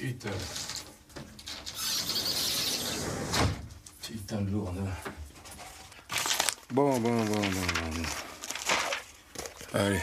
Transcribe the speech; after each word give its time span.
Putain. 0.00 0.30
Putain 4.00 4.40
de 4.40 4.50
lourde. 4.50 4.78
Bon, 6.72 6.98
bon, 7.00 7.22
bon, 7.24 7.34
bon, 7.34 7.40
bon. 7.42 8.02
Allez. 9.78 10.00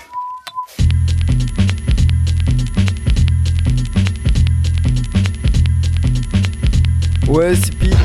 Ouais, 7.27 7.55
c'est 7.55 7.75
Pete. 7.79 7.97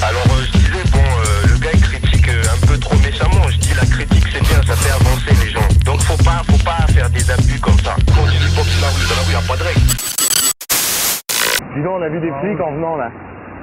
Alors 0.00 0.22
euh, 0.30 0.44
je 0.44 0.58
disais, 0.58 0.84
bon, 0.92 0.98
euh, 0.98 1.46
le 1.48 1.58
gars 1.58 1.70
il 1.74 1.80
critique 1.80 2.28
euh, 2.28 2.44
un 2.54 2.66
peu 2.68 2.78
trop 2.78 2.96
méchamment. 2.98 3.50
Je 3.50 3.56
dis 3.56 3.74
la 3.74 3.84
critique 3.84 4.26
c'est 4.32 4.42
bien, 4.42 4.62
ça 4.64 4.76
fait 4.76 4.90
avancer 4.92 5.44
les 5.44 5.50
gens. 5.50 5.68
Donc 5.84 6.00
faut 6.02 6.22
pas, 6.22 6.44
faut 6.48 6.64
pas 6.64 6.86
faire 6.92 7.10
des 7.10 7.28
abus 7.32 7.58
comme 7.58 7.80
ça. 7.80 7.96
Continue 8.14 8.48
pour 8.54 8.64
la 8.80 8.90
rue, 8.90 9.08
dans 9.08 9.16
la 9.16 9.22
rue 9.22 9.32
y 9.32 9.34
a 9.34 9.40
pas 9.40 9.56
de 9.56 9.62
règles. 9.64 10.11
Dis 11.82 11.88
donc, 11.88 11.98
on 11.98 12.02
a 12.02 12.08
vu 12.08 12.20
des 12.20 12.30
flics 12.40 12.60
en 12.60 12.70
venant 12.72 12.96
là. 12.96 13.10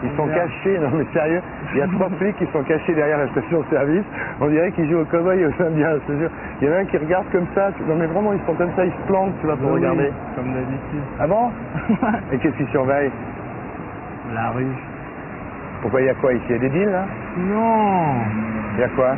Ils 0.04 0.16
sont 0.16 0.28
cachés, 0.28 0.78
non 0.80 0.90
mais 0.94 1.06
sérieux, 1.14 1.42
il 1.74 1.78
y 1.80 1.82
a 1.82 1.88
trois 1.88 2.08
flics 2.18 2.36
qui 2.38 2.46
sont 2.54 2.64
cachés 2.64 2.94
derrière 2.96 3.18
la 3.18 3.28
station-service. 3.30 4.04
On 4.40 4.48
dirait 4.48 4.72
qu'ils 4.72 4.90
jouent 4.90 5.00
au 5.02 5.06
cowboy 5.06 5.40
et 5.42 5.46
aux 5.46 5.62
indiens, 5.62 5.92
je 6.08 6.14
te 6.14 6.18
jure. 6.20 6.30
Il 6.62 6.68
y 6.68 6.72
en 6.72 6.74
a 6.76 6.78
un 6.80 6.86
qui 6.86 6.98
regarde 6.98 7.26
comme 7.34 7.48
ça. 7.54 7.70
Non 7.88 7.96
mais 7.96 8.06
vraiment, 8.06 8.32
ils 8.32 8.40
sont 8.46 8.54
comme 8.54 8.72
ça, 8.78 8.86
ils 8.86 8.92
se 8.94 9.08
plantent, 9.08 9.34
tu 9.42 9.48
vas 9.48 9.58
pour 9.58 9.72
regarder. 9.72 10.10
Comme 10.38 10.54
d'habitude. 10.54 11.04
Ah 11.20 11.28
bon 11.28 11.52
Et 12.32 12.38
qu'est-ce 12.38 12.56
qu'ils 12.56 12.68
surveillent 12.70 13.12
La 14.34 14.52
rue. 14.52 14.68
Pourquoi 15.82 16.00
il 16.02 16.08
y 16.08 16.10
a 16.10 16.14
quoi 16.16 16.32
ici? 16.34 16.44
Il 16.50 16.56
y 16.56 16.60
a 16.60 16.60
des 16.60 16.70
deals 16.70 16.92
là? 16.92 17.06
Non 17.38 18.14
Il 18.76 18.80
y 18.80 18.84
a 18.84 18.90
quoi? 18.90 19.16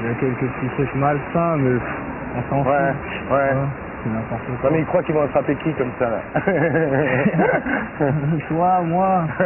Il 0.00 0.06
y 0.08 0.10
a 0.10 0.14
quelques 0.14 0.38
petits 0.52 0.68
trucs 0.74 0.94
malsains, 0.94 1.56
mais 1.58 1.78
pff, 1.78 1.92
on 2.38 2.42
s'en 2.50 2.70
Ouais, 2.70 2.92
fout. 3.28 3.32
ouais. 3.36 3.52
C'est 4.02 4.10
n'importe 4.10 4.42
Non 4.64 4.70
mais 4.72 4.80
ils 4.80 4.86
croient 4.86 5.02
qu'ils 5.02 5.14
vont 5.14 5.22
attraper 5.22 5.56
qui 5.56 5.72
comme 5.74 5.92
ça 5.98 6.10
là 6.10 6.20
Toi, 8.48 8.80
moi. 8.82 9.24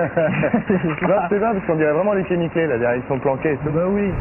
Non 1.02 1.16
c'est 1.28 1.38
bien 1.38 1.52
parce 1.52 1.66
qu'on 1.66 1.76
dirait 1.76 1.92
vraiment 1.92 2.14
les 2.14 2.22
pieds 2.24 2.36
nickelés 2.36 2.66
là 2.66 2.78
derrière, 2.78 3.02
ils 3.02 3.08
sont 3.08 3.18
planqués. 3.18 3.58
Bah 3.64 3.82
oui. 3.88 4.12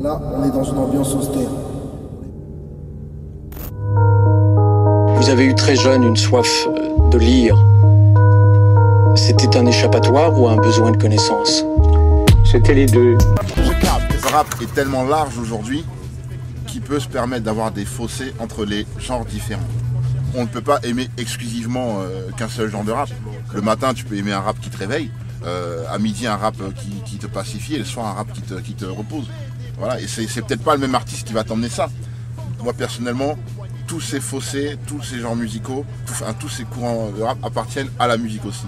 Là, 0.00 0.18
on 0.34 0.44
est 0.44 0.50
dans 0.50 0.64
une 0.64 0.78
ambiance 0.78 1.14
austère. 1.14 1.50
Vous 5.16 5.30
avez 5.30 5.46
eu 5.46 5.54
très 5.54 5.76
jeune 5.76 6.02
une 6.02 6.16
soif 6.16 6.66
euh, 6.66 7.10
de 7.10 7.18
lire. 7.18 7.56
C'était 9.14 9.56
un 9.56 9.66
échappatoire 9.66 10.32
ou 10.38 10.48
un 10.48 10.56
besoin 10.56 10.90
de 10.90 10.96
connaissance? 10.96 11.64
C'était 12.44 12.74
les 12.74 12.86
deux. 12.86 13.16
Le 13.56 14.34
rap 14.34 14.46
est 14.60 14.74
tellement 14.74 15.04
large 15.04 15.38
aujourd'hui 15.38 15.84
qu'il 16.72 16.80
peut 16.80 16.98
se 17.00 17.08
permettre 17.08 17.44
d'avoir 17.44 17.70
des 17.70 17.84
fossés 17.84 18.32
entre 18.38 18.64
les 18.64 18.86
genres 18.98 19.24
différents. 19.26 19.60
On 20.34 20.42
ne 20.42 20.48
peut 20.48 20.62
pas 20.62 20.80
aimer 20.84 21.08
exclusivement 21.18 21.98
euh, 22.00 22.30
qu'un 22.36 22.48
seul 22.48 22.70
genre 22.70 22.84
de 22.84 22.92
rap. 22.92 23.10
Le 23.54 23.60
matin, 23.60 23.92
tu 23.92 24.04
peux 24.04 24.16
aimer 24.16 24.32
un 24.32 24.40
rap 24.40 24.58
qui 24.60 24.70
te 24.70 24.78
réveille. 24.78 25.10
euh, 25.44 25.84
à 25.90 25.98
midi, 25.98 26.26
un 26.26 26.36
rap 26.36 26.54
qui, 26.76 26.90
qui 27.04 27.18
te 27.18 27.26
pacifie. 27.26 27.74
Et 27.74 27.78
le 27.78 27.84
soir, 27.84 28.06
un 28.06 28.12
rap 28.12 28.32
qui 28.32 28.40
te, 28.42 28.54
qui 28.54 28.72
te 28.74 28.84
repose. 28.86 29.26
Voilà. 29.76 30.00
Et 30.00 30.06
c'est 30.06 30.24
peut-être 30.44 30.62
pas 30.62 30.74
le 30.74 30.80
même 30.80 30.94
artiste 30.94 31.26
qui 31.26 31.32
va 31.34 31.44
t'emmener 31.44 31.68
ça. 31.68 31.90
Moi, 32.62 32.72
personnellement, 32.72 33.36
tous 33.88 34.00
ces 34.00 34.20
fossés, 34.20 34.76
tous 34.86 35.02
ces 35.02 35.18
genres 35.18 35.36
musicaux, 35.36 35.84
tout- 36.06 36.12
enfin, 36.12 36.32
tous 36.38 36.48
ces 36.48 36.62
courants 36.64 37.10
de 37.10 37.22
rap 37.22 37.38
appartiennent 37.44 37.90
à 37.98 38.06
la 38.06 38.16
musique 38.16 38.44
aussi. 38.46 38.64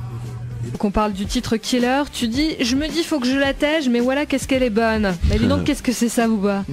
Qu'on 0.79 0.91
parle 0.91 1.13
du 1.13 1.27
titre 1.27 1.57
Killer, 1.57 2.03
tu 2.13 2.27
dis 2.27 2.57
Je 2.61 2.75
me 2.75 2.89
dis, 2.89 3.05
faut 3.05 3.21
que 3.21 3.27
je 3.29 3.37
la 3.39 3.55
tège, 3.55 3.89
mais 3.89 4.01
voilà, 4.01 4.27
qu'est-ce 4.27 4.49
qu'elle 4.49 4.63
est 4.65 4.71
bonne. 4.71 5.15
Mais 5.31 5.39
dis 5.39 5.47
donc, 5.47 5.63
qu'est-ce 5.65 5.83
que 5.83 5.93
c'est 5.93 6.09
ça, 6.09 6.27
Booba? 6.27 6.65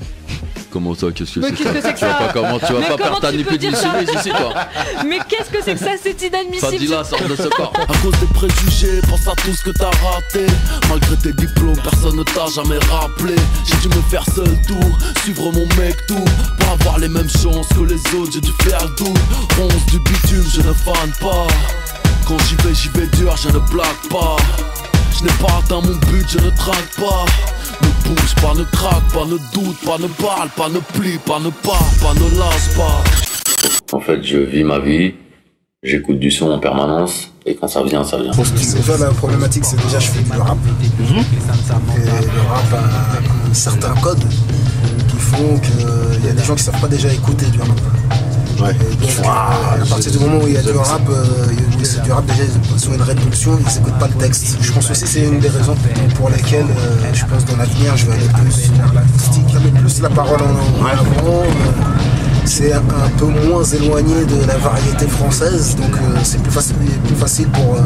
Comment 0.72 0.96
ça 0.96 1.08
Qu'est-ce 1.14 1.36
que 1.36 1.40
Mais 1.42 1.48
c'est 1.50 1.56
qu'est-ce 1.56 1.74
que 1.74 1.82
c'est 1.82 1.94
que 1.94 2.00
Tu 2.00 2.06
vas 2.06 2.12
ça 2.12 2.26
pas 2.26 2.34
comment 2.34 2.60
Tu 2.60 2.74
vas 2.74 2.80
Mais 2.80 2.88
pas 2.88 2.96
comment 2.98 3.12
faire 3.12 3.20
ta 3.20 3.32
tu 3.32 3.38
ni 3.38 3.44
peux 3.44 3.50
plus 3.50 3.58
dire 3.60 3.72
ni 3.72 3.76
ça 3.78 3.90
plus 3.90 4.20
ici 4.20 4.30
toi 4.30 4.54
Mais 5.06 5.20
qu'est-ce 5.28 5.50
que 5.50 5.64
c'est 5.64 5.74
que 5.74 5.80
ça 5.80 5.92
C'est 6.02 6.22
inadmissible. 6.22 6.78
dis-la, 6.78 7.04
sors 7.04 7.20
de 7.22 7.36
ce 7.36 7.48
corps 7.58 7.74
À 7.78 7.98
cause 7.98 8.20
des 8.20 8.28
préjugés, 8.34 9.02
pense 9.10 9.28
à 9.28 9.36
tout 9.36 9.54
ce 9.54 9.64
que 9.64 9.72
t'as 9.78 9.90
raté. 9.90 10.46
Malgré 10.90 11.16
tes 11.18 11.34
diplômes, 11.34 11.78
personne 11.84 12.16
ne 12.16 12.24
t'a 12.24 12.46
jamais 12.56 12.80
rappelé. 12.90 13.36
J'ai 13.68 13.88
dû 13.88 13.96
me 13.96 14.02
faire 14.04 14.24
seul 14.34 14.48
tour, 14.68 14.98
suivre 15.24 15.52
mon 15.52 15.66
mec 15.82 15.96
tout. 16.08 16.26
Pour 16.60 16.70
avoir 16.70 17.00
les 17.00 17.10
mêmes 17.10 17.30
chances 17.30 17.68
que 17.70 17.84
les 17.84 18.00
autres, 18.16 18.32
j'ai 18.34 18.42
dû 18.42 18.52
faire 18.62 18.84
le 18.86 18.96
tour. 18.96 19.14
Ronce 19.60 19.86
du 19.88 20.00
bitume, 20.00 20.46
je 20.56 20.62
ne 20.62 20.74
fane 20.74 21.12
pas. 21.20 21.48
Quand 22.28 22.38
j'y 22.48 22.56
vais, 22.56 22.74
j'y 22.74 22.90
vais 22.90 23.08
dur, 23.18 23.36
je 23.36 23.50
ne 23.50 23.60
blague 23.60 24.08
pas. 24.10 24.38
Je 25.18 25.24
n'ai 25.26 25.34
pas 25.34 25.60
atteint 25.60 25.82
mon 25.82 25.96
but, 26.12 26.26
je 26.32 26.40
ne 26.40 26.50
traque 26.52 26.96
pas. 26.98 27.26
Pas, 28.42 28.54
ne 28.56 28.64
craque 28.64 29.14
pas, 29.14 29.26
ne 29.26 29.38
doute 29.54 29.78
pas, 29.86 29.98
ne 30.00 30.08
parle 30.08 30.50
pas, 30.50 30.68
ne 30.68 30.80
plie 30.80 31.20
pas, 31.20 31.40
ne 31.40 31.50
parle 31.50 31.96
pas, 32.02 32.14
ne 32.16 32.40
lâche 32.40 32.76
pas. 32.76 33.04
En 33.96 34.00
fait, 34.00 34.24
je 34.24 34.38
vis 34.38 34.64
ma 34.64 34.80
vie, 34.80 35.14
j'écoute 35.84 36.18
du 36.18 36.32
son 36.32 36.50
en 36.50 36.60
permanence, 36.60 37.32
et 37.46 37.56
quand 37.56 37.68
ça 37.68 37.84
vient, 37.84 38.04
ça 38.04 38.18
vient. 38.18 38.32
Déjà, 38.32 38.98
la 38.98 39.12
problématique, 39.12 39.64
c'est 39.64 39.80
déjà, 39.84 40.00
je 40.00 40.08
fais 40.08 40.24
du 40.24 40.32
rap. 40.32 40.58
Et 40.80 40.90
le 41.00 42.42
rap 42.50 42.74
a 42.74 43.50
un 43.50 43.54
certain 43.54 43.94
code 44.02 44.24
qui 45.08 45.18
font 45.18 45.60
qu'il 45.60 46.26
y 46.26 46.30
a 46.30 46.34
des 46.34 46.44
gens 46.44 46.56
qui 46.56 46.64
savent 46.64 46.82
pas 46.82 46.88
déjà 46.88 47.14
écouter 47.14 47.46
du 47.46 47.60
rap. 47.60 47.70
Donc, 48.62 49.10
euh, 49.20 49.24
à 49.24 49.86
partir 49.90 50.12
du 50.12 50.20
moment 50.20 50.38
où 50.44 50.48
il 50.48 50.54
y 50.54 50.58
a 50.58 50.62
du 50.62 50.72
rap, 50.72 51.02
euh, 51.10 51.26
où 51.80 51.84
c'est 51.84 52.02
du 52.04 52.12
rap, 52.12 52.26
déjà, 52.26 52.44
ils 52.44 52.90
ont 52.90 52.94
une 52.94 53.02
répulsion, 53.02 53.58
ils 53.60 53.66
n'écoutent 53.66 54.00
pas 54.00 54.08
le 54.08 54.14
texte. 54.14 54.58
Je 54.62 54.72
pense 54.72 54.90
aussi 54.92 55.04
que 55.04 55.10
c'est 55.10 55.24
une 55.24 55.40
des 55.40 55.50
raisons 55.50 55.76
pour 56.16 56.30
lesquelles, 56.30 56.66
euh, 56.78 57.14
je 57.14 57.26
pense, 57.26 57.46
dans 57.46 57.58
l'avenir, 57.58 57.98
je 57.98 58.06
vais 58.06 58.14
aller 58.14 58.28
plus 58.28 58.72
vers 58.78 58.94
l'acoustique, 58.94 59.54
mettre 59.54 59.80
plus 59.82 60.02
la 60.02 60.10
parole 60.10 60.42
en, 60.42 60.86
avant. 60.86 61.44
c'est 62.46 62.74
un, 62.74 62.80
un 62.80 63.10
peu 63.18 63.26
moins 63.26 63.64
éloigné 63.64 64.26
de 64.26 64.46
la 64.46 64.58
variété 64.58 65.08
française, 65.08 65.76
donc 65.76 65.96
euh, 65.96 66.20
c'est 66.24 66.42
plus 66.42 66.52
facile, 66.52 66.76
plus 67.06 67.16
facile 67.16 67.48
pour 67.50 67.76
euh, 67.76 67.80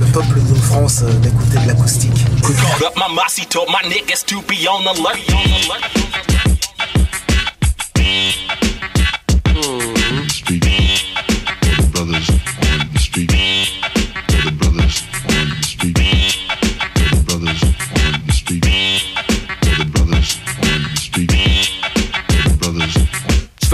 le 0.00 0.06
peuple 0.06 0.40
de 0.40 0.54
France 0.54 1.02
euh, 1.04 1.12
d'écouter 1.20 1.58
de 1.58 1.66
l'acoustique. 1.68 2.24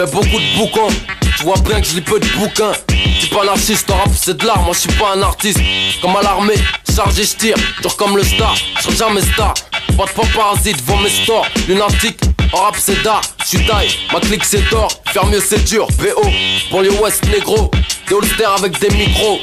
Fais 0.07 0.13
beaucoup 0.13 0.39
de 0.39 0.57
bouquins, 0.57 0.95
tu 1.37 1.45
vois 1.45 1.59
bien 1.67 1.81
que 1.81 1.87
je 1.87 1.95
lis 1.95 2.01
peu 2.01 2.19
de 2.19 2.27
bouquins. 2.39 2.73
Suis 3.19 3.29
pas 3.29 3.45
narcisse, 3.45 3.85
ton 3.87 3.95
rap 3.95 4.09
c'est 4.15 4.37
de 4.37 4.47
l'art, 4.47 4.63
moi 4.63 4.75
je 4.75 4.81
suis 4.81 4.99
pas 4.99 5.15
un 5.15 5.23
artiste. 5.23 5.61
Comme 6.01 6.17
à 6.17 6.23
l'armée, 6.23 6.55
chargé, 6.95 7.25
je 7.25 7.37
tire, 7.37 7.57
dur 7.83 7.97
comme 7.97 8.17
le 8.17 8.25
star, 8.25 8.55
je 8.83 8.91
jamais 8.97 9.21
star. 9.21 9.55
Pas 9.97 10.07
de 10.07 10.33
parasite, 10.35 10.83
vends 10.87 10.97
mes 10.99 11.11
stores, 11.11 11.47
lunatique, 11.69 12.21
en 12.53 12.59
rap 12.59 12.77
c'est 12.79 13.03
d'art, 13.03 13.23
suis 13.45 13.65
taille, 13.67 13.91
ma 14.13 14.21
clique 14.21 14.45
c'est 14.45 14.69
d'or, 14.71 14.89
faire 15.13 15.27
mieux 15.27 15.41
c'est 15.41 15.63
dur, 15.65 15.87
VO, 15.99 16.23
pour 16.71 16.83
les 16.83 16.91
West 16.91 17.25
négro, 17.29 17.71
des 18.09 18.15
holsters 18.15 18.53
avec 18.59 18.79
des 18.81 18.91
micros, 18.91 19.41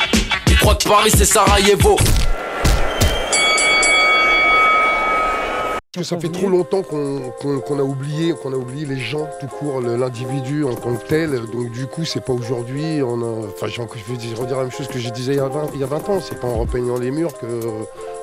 ils 0.48 0.58
croient 0.58 0.76
que 0.76 0.88
Paris 0.88 1.12
c'est 1.16 1.26
Sarajevo. 1.26 1.98
Que 5.98 6.04
ça 6.04 6.20
fait 6.20 6.30
trop 6.30 6.50
longtemps 6.50 6.84
qu'on 6.84 7.80
a 7.80 7.82
oublié, 7.82 8.34
qu'on 8.34 8.54
a 8.54 8.56
oublié 8.56 8.86
les 8.86 9.00
gens 9.00 9.28
tout 9.40 9.48
court, 9.48 9.82
l'individu 9.82 10.64
en 10.64 10.76
tant 10.76 10.94
que 10.94 11.08
tel. 11.08 11.32
Donc 11.52 11.72
du 11.72 11.88
coup, 11.88 12.06
c'est 12.06 12.24
pas 12.24 12.32
aujourd'hui. 12.32 13.02
Enfin, 13.02 13.66
je 13.66 14.12
vais 14.12 14.18
dire- 14.18 14.40
redire 14.40 14.58
la 14.58 14.64
même 14.64 14.72
chose 14.72 14.88
que 14.88 15.00
j'ai 15.00 15.10
disais 15.10 15.34
il 15.34 15.38
y 15.38 15.40
a 15.40 15.48
20, 15.48 15.62
il 15.74 15.80
y 15.80 15.84
a 15.84 15.88
20 15.88 16.08
ans. 16.10 16.20
C'est 16.22 16.40
pas 16.40 16.48
en 16.48 16.60
repeignant 16.60 17.00
les 17.00 17.10
murs 17.10 17.34
que 17.40 17.48
euh, 17.48 17.72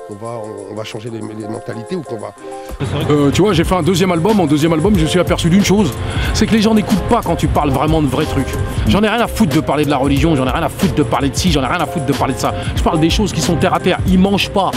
on 0.09 0.13
va, 0.13 0.41
on, 0.71 0.75
va 0.75 0.83
changer 0.85 1.09
les, 1.09 1.19
les 1.19 1.47
mentalités 1.49 1.97
ou 1.97 2.03
qu'on 2.03 2.17
va. 2.17 2.33
Euh, 3.09 3.31
tu 3.31 3.41
vois, 3.41 3.51
j'ai 3.51 3.65
fait 3.65 3.75
un 3.75 3.83
deuxième 3.83 4.13
album. 4.13 4.39
En 4.39 4.45
deuxième 4.45 4.71
album, 4.71 4.95
je 4.95 5.01
me 5.01 5.07
suis 5.07 5.19
aperçu 5.19 5.49
d'une 5.49 5.65
chose 5.65 5.91
c'est 6.33 6.45
que 6.47 6.53
les 6.53 6.61
gens 6.61 6.73
n'écoutent 6.73 7.09
pas 7.09 7.21
quand 7.21 7.35
tu 7.35 7.47
parles 7.47 7.71
vraiment 7.71 8.01
de 8.01 8.07
vrais 8.07 8.25
trucs. 8.25 8.47
J'en 8.87 9.03
ai 9.03 9.09
rien 9.09 9.19
à 9.19 9.27
foutre 9.27 9.53
de 9.55 9.59
parler 9.59 9.83
de 9.83 9.89
la 9.89 9.97
religion, 9.97 10.35
j'en 10.35 10.45
ai 10.45 10.51
rien 10.51 10.63
à 10.63 10.69
foutre 10.69 10.95
de 10.95 11.03
parler 11.03 11.29
de 11.31 11.35
ci, 11.35 11.51
j'en 11.51 11.63
ai 11.63 11.67
rien 11.67 11.81
à 11.81 11.85
foutre 11.85 12.05
de 12.05 12.13
parler 12.13 12.33
de 12.35 12.39
ça. 12.39 12.53
Je 12.75 12.81
parle 12.83 12.99
des 13.01 13.09
choses 13.09 13.33
qui 13.33 13.41
sont 13.41 13.55
terre 13.57 13.73
à 13.73 13.79
terre. 13.79 13.97
Ils 14.07 14.19
mangent 14.19 14.51
pas. 14.51 14.71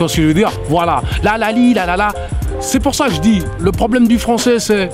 Tu 0.00 0.04
vois 0.04 0.08
ce 0.08 0.16
que 0.16 0.22
je 0.22 0.28
veux 0.28 0.32
dire? 0.32 0.50
Voilà. 0.70 1.02
La 1.22 1.36
la 1.36 1.52
li, 1.52 1.74
la 1.74 1.84
la 1.84 1.94
la. 1.94 2.10
C'est 2.58 2.80
pour 2.80 2.94
ça 2.94 3.08
que 3.08 3.12
je 3.12 3.20
dis 3.20 3.42
le 3.58 3.70
problème 3.70 4.08
du 4.08 4.18
français, 4.18 4.58
c'est. 4.58 4.88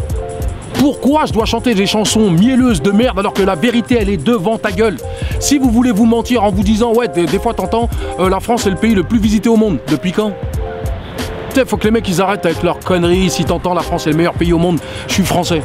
Pourquoi 0.81 1.27
je 1.27 1.33
dois 1.33 1.45
chanter 1.45 1.77
des 1.77 1.87
chansons 1.87 2.29
mielleuses 2.29 2.83
de 2.83 2.91
merde 2.91 3.17
alors 3.17 3.33
que 3.33 3.45
la 3.45 3.55
vérité 3.55 3.99
elle 4.01 4.09
est 4.09 4.17
devant 4.17 4.59
ta 4.59 4.73
gueule? 4.73 4.97
Si 5.39 5.59
vous 5.59 5.71
voulez 5.71 5.93
vous 5.93 6.07
mentir 6.07 6.43
en 6.43 6.51
vous 6.51 6.65
disant 6.65 6.93
ouais 6.93 7.07
des, 7.07 7.29
fois 7.39 7.55
t'entends 7.55 7.89
euh, 8.19 8.29
la 8.29 8.41
France 8.41 8.67
est 8.67 8.71
le 8.71 8.75
pays 8.75 8.97
le 8.97 9.05
plus 9.05 9.21
visité 9.21 9.49
au 9.49 9.55
monde 9.55 9.79
depuis 9.87 10.11
quand? 10.11 10.33
Faut 11.67 11.77
que 11.77 11.85
les 11.85 11.93
mecs 11.93 12.09
ils 12.09 12.21
arrêtent 12.21 12.45
avec 12.45 12.65
leurs 12.65 12.81
conneries. 12.81 13.31
Si 13.31 13.45
t'entends 13.45 13.75
la 13.75 13.83
France 13.83 14.09
est 14.09 14.11
le 14.11 14.17
meilleur 14.17 14.35
pays 14.35 14.53
au 14.53 14.59
monde, 14.59 14.81
je 15.07 15.13
suis 15.13 15.25
français. 15.25 15.63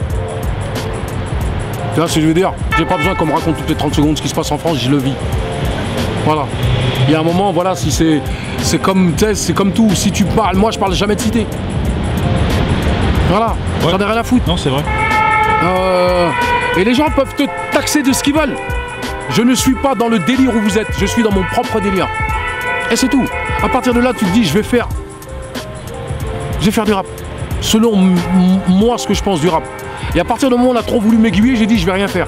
Tu 1.95 1.99
vois 1.99 2.07
ce 2.07 2.13
que 2.13 2.21
je 2.21 2.27
veux 2.27 2.35
dire? 2.35 2.53
J'ai 2.77 2.85
pas 2.85 2.97
besoin 2.97 3.15
qu'on 3.15 3.25
me 3.25 3.33
raconte 3.33 3.57
toutes 3.57 3.69
les 3.69 3.75
30 3.75 3.95
secondes 3.95 4.17
ce 4.17 4.21
qui 4.21 4.29
se 4.29 4.35
passe 4.35 4.51
en 4.51 4.59
France, 4.59 4.77
je 4.77 4.91
le 4.91 4.97
vis. 4.97 5.15
Voilà. 6.25 6.45
Il 7.07 7.13
y 7.13 7.15
a 7.15 7.19
un 7.19 7.23
moment, 7.23 7.51
voilà, 7.51 7.75
si 7.75 7.91
c'est. 7.91 8.21
C'est 8.59 8.81
comme, 8.81 9.13
c'est 9.33 9.53
comme 9.53 9.71
tout. 9.71 9.89
Si 9.93 10.11
tu 10.11 10.23
parles, 10.23 10.55
moi 10.55 10.71
je 10.71 10.79
parle 10.79 10.93
jamais 10.93 11.15
de 11.15 11.21
cité. 11.21 11.45
Voilà. 13.29 13.55
J'en 13.81 13.99
ai 13.99 14.05
rien 14.05 14.17
à 14.17 14.23
foutre. 14.23 14.47
Non, 14.47 14.57
c'est 14.57 14.69
vrai. 14.69 14.83
Euh, 15.63 16.29
et 16.77 16.83
les 16.83 16.93
gens 16.93 17.09
peuvent 17.15 17.33
te 17.35 17.43
taxer 17.71 18.03
de 18.03 18.13
ce 18.13 18.23
qu'ils 18.23 18.35
veulent. 18.35 18.55
Je 19.29 19.41
ne 19.41 19.55
suis 19.55 19.75
pas 19.75 19.95
dans 19.95 20.09
le 20.09 20.19
délire 20.19 20.55
où 20.55 20.59
vous 20.59 20.77
êtes, 20.77 20.87
je 20.99 21.05
suis 21.05 21.23
dans 21.23 21.31
mon 21.31 21.43
propre 21.43 21.79
délire. 21.79 22.07
Et 22.91 22.95
c'est 22.95 23.07
tout. 23.07 23.25
À 23.63 23.69
partir 23.69 23.93
de 23.93 23.99
là, 23.99 24.11
tu 24.17 24.25
te 24.25 24.31
dis, 24.31 24.43
je 24.43 24.53
vais 24.53 24.63
faire. 24.63 24.87
Je 26.59 26.65
vais 26.65 26.71
faire 26.71 26.85
du 26.85 26.93
rap. 26.93 27.05
Selon 27.61 27.95
moi, 28.67 28.97
ce 28.97 29.07
que 29.07 29.13
je 29.13 29.23
pense 29.23 29.39
du 29.39 29.47
rap. 29.47 29.63
Et 30.15 30.19
à 30.19 30.25
partir 30.25 30.49
du 30.49 30.55
moment 30.55 30.71
où 30.71 30.73
on 30.73 30.77
a 30.77 30.83
trop 30.83 30.99
voulu 30.99 31.17
m'aiguiller, 31.17 31.55
j'ai 31.55 31.65
dit, 31.65 31.77
je 31.77 31.85
vais 31.85 31.93
rien 31.93 32.07
faire. 32.07 32.27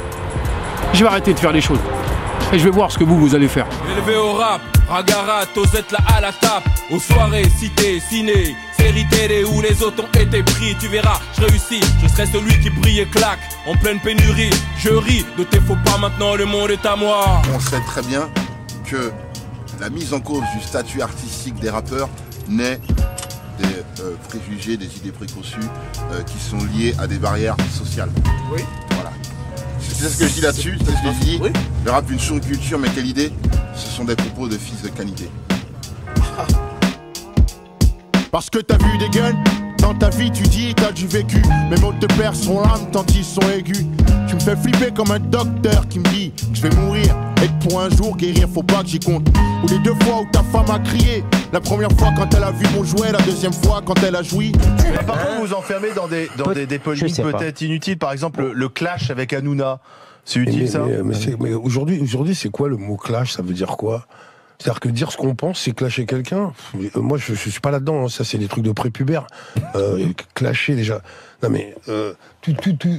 Je 0.94 1.04
vais 1.04 1.10
arrêter 1.10 1.34
de 1.34 1.40
faire 1.40 1.52
les 1.52 1.62
choses. 1.62 1.80
Et 2.54 2.60
je 2.60 2.66
vais 2.66 2.70
voir 2.70 2.92
ce 2.92 3.00
que 3.00 3.04
vous, 3.04 3.18
vous 3.18 3.34
allez 3.34 3.48
faire. 3.48 3.66
Élevé 3.98 4.16
au 4.16 4.34
rap, 4.34 4.62
Ragarat, 4.88 5.48
Osette 5.56 5.92
là 5.92 5.98
à 6.16 6.22
la 6.22 6.32
tape, 6.32 6.64
aux 6.92 7.00
soirées, 7.00 7.50
cité, 7.58 8.00
ciné, 8.00 8.56
série 8.78 9.08
télé 9.10 9.44
où 9.44 9.60
les 9.60 9.82
autres 9.82 10.04
ont 10.04 10.20
été 10.20 10.44
pris, 10.44 10.76
tu 10.80 10.88
verras, 10.88 11.20
je 11.36 11.46
réussis, 11.46 11.82
je 12.04 12.08
serai 12.08 12.28
celui 12.28 12.60
qui 12.60 12.70
brille 12.70 13.00
et 13.00 13.08
claque, 13.08 13.40
en 13.66 13.76
pleine 13.76 14.00
pénurie, 14.00 14.52
je 14.78 14.90
ris, 14.90 15.26
de 15.36 15.44
tes 15.46 15.60
faux 15.62 15.76
pas 15.84 15.98
maintenant, 15.98 16.36
le 16.36 16.46
monde 16.46 16.70
est 16.70 16.86
à 16.86 16.96
moi. 16.96 17.42
On 17.56 17.60
sait 17.60 17.82
très 17.88 18.04
bien 18.04 18.30
que 18.86 19.12
la 19.80 19.90
mise 19.90 20.14
en 20.14 20.20
cause 20.20 20.44
du 20.56 20.62
statut 20.64 21.02
artistique 21.02 21.56
des 21.56 21.72
rappeurs 21.72 22.10
naît 22.48 22.80
des 23.58 23.66
euh, 24.04 24.16
préjugés, 24.30 24.78
des 24.78 24.96
idées 24.98 25.12
préconçues 25.12 25.58
euh, 26.12 26.22
qui 26.22 26.38
sont 26.38 26.64
liées 26.76 26.94
à 27.00 27.08
des 27.08 27.18
barrières 27.18 27.56
sociales. 27.72 28.12
Oui. 28.52 28.62
Voilà. 28.92 29.12
C'est 29.94 30.10
ce 30.10 30.18
que 30.20 30.28
je 30.28 30.34
dis 30.34 30.42
là-dessus, 30.42 30.78
c'est 30.80 30.92
ce 30.92 31.04
que 31.04 31.14
je 31.14 31.26
dis. 31.26 31.40
Le 31.86 31.92
rap 31.92 32.10
une 32.10 32.20
sous-culture, 32.20 32.80
mais 32.80 32.90
quelle 32.90 33.08
idée 33.08 33.32
Ce 33.76 33.88
sont 33.90 34.04
des 34.04 34.16
propos 34.16 34.48
de 34.48 34.58
fils 34.58 34.82
de 34.82 34.90
canité. 34.90 35.30
Parce 38.32 38.50
que 38.50 38.60
t'as 38.60 38.78
vu 38.78 38.98
des 38.98 39.10
gueules 39.10 39.36
dans 39.84 39.94
ta 39.94 40.10
vie, 40.10 40.32
tu 40.32 40.44
dis 40.44 40.74
t'as 40.76 40.92
du 40.92 41.06
vécu. 41.08 41.42
Mes 41.70 41.78
mots 41.82 41.94
te 42.00 42.06
perceront 42.18 42.62
l'âme 42.62 42.90
tant 42.92 43.06
ils 43.16 43.24
sont 43.24 43.42
aigus. 43.56 43.86
Tu 44.28 44.36
me 44.36 44.40
fais 44.40 44.56
flipper 44.56 44.92
comme 44.96 45.12
un 45.12 45.20
docteur 45.20 45.88
qui 45.90 46.00
me 46.00 46.06
dit 46.06 46.32
que 46.36 46.56
je 46.58 46.62
vais 46.62 46.76
mourir. 46.76 47.16
Et 47.44 47.48
que 47.48 47.68
pour 47.68 47.82
un 47.82 47.90
jour 47.90 48.16
guérir, 48.16 48.48
faut 48.54 48.64
pas 48.64 48.82
que 48.84 48.88
j'y 48.90 49.00
compte. 49.00 49.28
Ou 49.64 49.68
les 49.68 49.80
deux 49.80 49.94
fois 50.04 50.22
où 50.22 50.26
ta 50.32 50.42
femme 50.44 50.70
a 50.74 50.80
crié. 50.80 51.24
La 51.52 51.60
première 51.60 51.92
fois 51.92 52.10
quand 52.16 52.34
elle 52.34 52.44
a 52.44 52.52
vu 52.52 52.66
mon 52.74 52.84
jouet, 52.84 53.12
la 53.12 53.20
deuxième 53.22 53.52
fois 53.54 53.82
quand 53.86 54.02
elle 54.02 54.16
a 54.16 54.24
joui. 54.24 54.54
Par 55.06 55.18
contre, 55.18 55.36
vous 55.42 55.48
vous 55.48 55.54
enfermez 55.54 55.90
dans 55.96 56.08
des, 56.08 56.30
dans 56.38 56.52
des, 56.54 56.66
des 56.66 56.80
polémiques 56.80 57.16
peut-être 57.38 57.62
inutiles. 57.62 57.98
Par 57.98 58.12
exemple, 58.14 58.42
le, 58.42 58.54
le 58.54 58.70
clash 58.70 59.10
avec 59.12 59.34
Hanouna. 59.34 59.80
C'est 60.26 60.40
utile 60.40 60.62
mais, 60.62 60.68
ça 60.68 60.80
mais- 60.80 61.04
mais 61.04 61.14
c'est- 61.16 61.36
mais 61.38 61.54
aujourd'hui, 61.54 62.00
aujourd'hui, 62.02 62.34
c'est 62.34 62.48
quoi 62.50 62.70
le 62.70 62.78
mot 62.78 62.96
clash? 62.96 63.34
Ça 63.34 63.42
veut 63.42 63.54
dire 63.54 63.68
quoi? 63.76 64.06
C'est-à-dire 64.60 64.80
que 64.80 64.90
dire 64.90 65.12
ce 65.12 65.18
qu'on 65.18 65.36
pense, 65.36 65.60
c'est 65.62 65.74
clasher 65.74 66.06
quelqu'un. 66.06 66.54
Moi, 66.96 67.18
je, 67.18 67.34
je 67.34 67.50
suis 67.50 67.60
pas 67.60 67.72
là-dedans. 67.72 68.06
hein. 68.06 68.10
Ça, 68.10 68.24
c'est 68.24 68.38
des 68.38 68.48
trucs 68.48 68.64
de 68.64 68.72
prépubère. 68.72 69.28
Euh, 69.76 70.08
clasher 70.34 70.76
déjà. 70.76 71.02
Non 71.42 71.50
mais, 71.50 71.76
euh, 71.90 72.14
tu, 72.44 72.54
tu, 72.56 72.76
tu, 72.78 72.90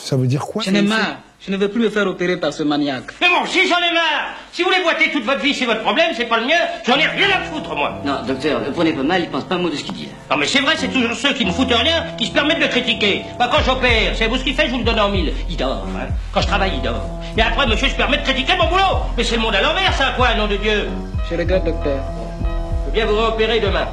ça 0.00 0.16
veut 0.16 0.26
dire 0.26 0.40
quoi 0.40 0.62
J'en 0.64 0.74
ai 0.74 0.82
marre. 0.82 1.18
Je 1.46 1.50
ne 1.52 1.58
veux 1.58 1.68
plus 1.68 1.82
me 1.82 1.90
faire 1.90 2.06
opérer 2.06 2.38
par 2.38 2.54
ce 2.54 2.62
maniaque. 2.62 3.04
Mais 3.20 3.28
bon, 3.28 3.44
si 3.44 3.68
j'en 3.68 3.76
ai 3.76 3.92
marre 3.92 4.32
Si 4.50 4.62
vous 4.62 4.70
les 4.70 4.82
boitez 4.82 5.10
toute 5.10 5.24
votre 5.24 5.40
vie, 5.42 5.52
c'est 5.52 5.66
votre 5.66 5.82
problème, 5.82 6.12
c'est 6.16 6.24
pas 6.24 6.38
le 6.40 6.46
mien, 6.46 6.56
j'en 6.86 6.94
ai 6.96 7.06
rien 7.06 7.28
à 7.36 7.40
foutre, 7.42 7.76
moi 7.76 8.00
Non, 8.02 8.22
docteur, 8.26 8.62
le 8.64 8.72
prenez 8.72 8.94
pas 8.94 9.02
mal, 9.02 9.20
il 9.24 9.28
pense 9.28 9.44
pas 9.44 9.56
un 9.56 9.58
mot 9.58 9.68
de 9.68 9.76
ce 9.76 9.84
qu'il 9.84 9.92
dit. 9.92 10.06
là. 10.06 10.12
Non 10.30 10.36
mais 10.38 10.46
c'est 10.46 10.60
vrai, 10.60 10.72
c'est 10.78 10.88
toujours 10.88 11.14
ceux 11.14 11.34
qui 11.34 11.44
ne 11.44 11.52
foutent 11.52 11.68
rien 11.74 12.06
qui 12.16 12.26
se 12.28 12.32
permettent 12.32 12.60
de 12.62 12.66
critiquer. 12.66 13.24
Bah 13.38 13.50
quand 13.52 13.62
j'opère, 13.62 14.16
c'est 14.16 14.26
vous 14.26 14.38
ce 14.38 14.44
qu'il 14.44 14.54
fait, 14.54 14.68
je 14.68 14.70
vous 14.70 14.78
le 14.78 14.84
donne 14.84 14.98
en 14.98 15.10
mille. 15.10 15.34
Il 15.50 15.56
dort, 15.58 15.86
hein. 15.94 16.06
Quand 16.32 16.40
je 16.40 16.46
travaille, 16.46 16.72
il 16.76 16.80
dort. 16.80 17.04
Et 17.36 17.42
après, 17.42 17.66
monsieur 17.66 17.90
se 17.90 17.94
permet 17.94 18.16
de 18.16 18.22
critiquer 18.22 18.56
mon 18.56 18.66
boulot 18.68 19.02
Mais 19.18 19.22
c'est 19.24 19.36
le 19.36 19.42
monde 19.42 19.54
à 19.54 19.60
l'envers, 19.60 19.92
ça, 19.92 20.14
quoi, 20.16 20.32
nom 20.34 20.46
de 20.46 20.56
Dieu 20.56 20.88
Je 21.30 21.36
regrette, 21.36 21.64
docteur. 21.64 22.02
Je 22.40 22.86
veux 22.86 22.92
bien 22.92 23.04
vous 23.04 23.16
réopérer 23.20 23.60
demain. 23.60 23.86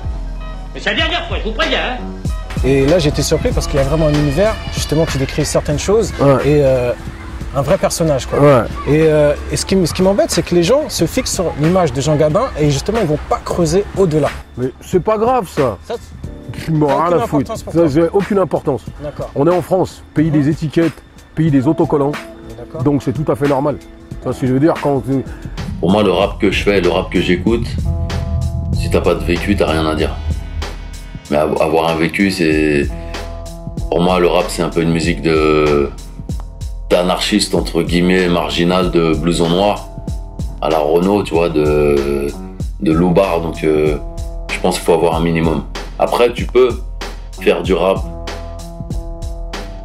Mais 0.73 0.79
c'est 0.79 0.91
la 0.91 0.95
dernière 0.95 1.27
fois, 1.27 1.37
je 1.39 1.43
vous 1.43 1.51
préviens, 1.51 1.97
hein 1.99 2.20
Et 2.63 2.85
là, 2.85 2.99
j'étais 2.99 3.21
surpris 3.23 3.49
parce 3.51 3.65
qu'il 3.67 3.77
y 3.77 3.79
a 3.79 3.85
vraiment 3.85 4.07
un 4.07 4.13
univers, 4.13 4.55
justement, 4.73 5.05
qui 5.05 5.17
décrit 5.17 5.45
certaines 5.45 5.79
choses 5.79 6.13
et 6.45 6.61
euh, 6.63 6.93
un 7.55 7.61
vrai 7.63 7.77
personnage. 7.77 8.27
Quoi. 8.27 8.39
Ouais. 8.39 8.61
Et, 8.87 9.01
euh, 9.07 9.33
et 9.51 9.57
ce 9.57 9.65
qui, 9.65 9.73
m- 9.73 9.85
ce 9.87 9.93
qui 9.93 10.03
m'embête, 10.03 10.29
c'est 10.31 10.43
que 10.43 10.53
les 10.53 10.63
gens 10.63 10.83
se 10.87 11.05
fixent 11.05 11.33
sur 11.33 11.51
l'image 11.59 11.91
de 11.91 12.01
Jean 12.01 12.15
Gabin 12.15 12.43
et 12.59 12.69
justement, 12.69 12.99
ils 13.01 13.07
vont 13.07 13.17
pas 13.29 13.39
creuser 13.43 13.83
au-delà. 13.97 14.29
Mais 14.57 14.67
c'est 14.81 14.99
pas 15.03 15.17
grave 15.17 15.47
ça. 15.49 15.77
Ça, 15.87 15.95
Je 16.53 16.71
m'en 16.71 16.85
rien 16.87 16.97
aucune 17.07 17.13
à 17.17 17.19
foutre. 17.21 17.35
importance 17.51 17.63
pour 17.63 17.73
Ça, 17.73 17.79
toi. 17.79 17.87
j'ai 17.89 18.07
aucune 18.13 18.37
importance. 18.37 18.81
On 19.35 19.47
est 19.47 19.55
en 19.55 19.61
France, 19.63 20.03
pays 20.13 20.29
des 20.29 20.47
étiquettes, 20.47 21.01
pays 21.33 21.49
des 21.49 21.67
autocollants. 21.67 22.11
Donc 22.85 23.01
c'est 23.03 23.13
tout 23.13 23.29
à 23.31 23.35
fait 23.35 23.47
normal. 23.47 23.77
Ça, 24.23 24.33
ce 24.33 24.41
que 24.41 24.47
je 24.47 24.53
veux 24.53 24.59
dire, 24.59 24.75
quand. 24.83 25.01
Pour 25.79 25.91
moi, 25.91 26.03
le 26.03 26.11
rap 26.11 26.39
que 26.39 26.51
je 26.51 26.61
fais, 26.63 26.79
le 26.79 26.89
rap 26.89 27.09
que 27.11 27.19
j'écoute, 27.19 27.65
si 28.79 28.89
t'as 28.91 29.01
pas 29.01 29.15
de 29.15 29.23
vécu, 29.23 29.55
t'as 29.55 29.65
rien 29.71 29.85
à 29.87 29.95
dire. 29.95 30.15
Mais 31.31 31.37
av- 31.37 31.59
avoir 31.61 31.89
un 31.89 31.95
vécu, 31.95 32.29
c'est. 32.29 32.87
Pour 33.89 34.01
moi, 34.01 34.19
le 34.19 34.27
rap, 34.27 34.45
c'est 34.49 34.61
un 34.61 34.69
peu 34.69 34.81
une 34.83 34.91
musique 34.91 35.21
d'anarchiste, 36.89 37.55
entre 37.55 37.81
guillemets, 37.83 38.27
marginal, 38.27 38.91
de 38.91 39.13
blouson 39.15 39.49
noir. 39.49 39.87
À 40.61 40.69
la 40.69 40.77
Renault, 40.79 41.23
tu 41.23 41.33
vois, 41.33 41.49
de. 41.49 42.27
de 42.81 42.91
loupard. 42.91 43.41
Donc, 43.41 43.63
euh, 43.63 43.97
je 44.51 44.59
pense 44.59 44.75
qu'il 44.75 44.83
faut 44.85 44.93
avoir 44.93 45.15
un 45.15 45.21
minimum. 45.21 45.63
Après, 45.97 46.31
tu 46.33 46.45
peux 46.45 46.69
faire 47.39 47.63
du 47.63 47.73
rap 47.73 47.99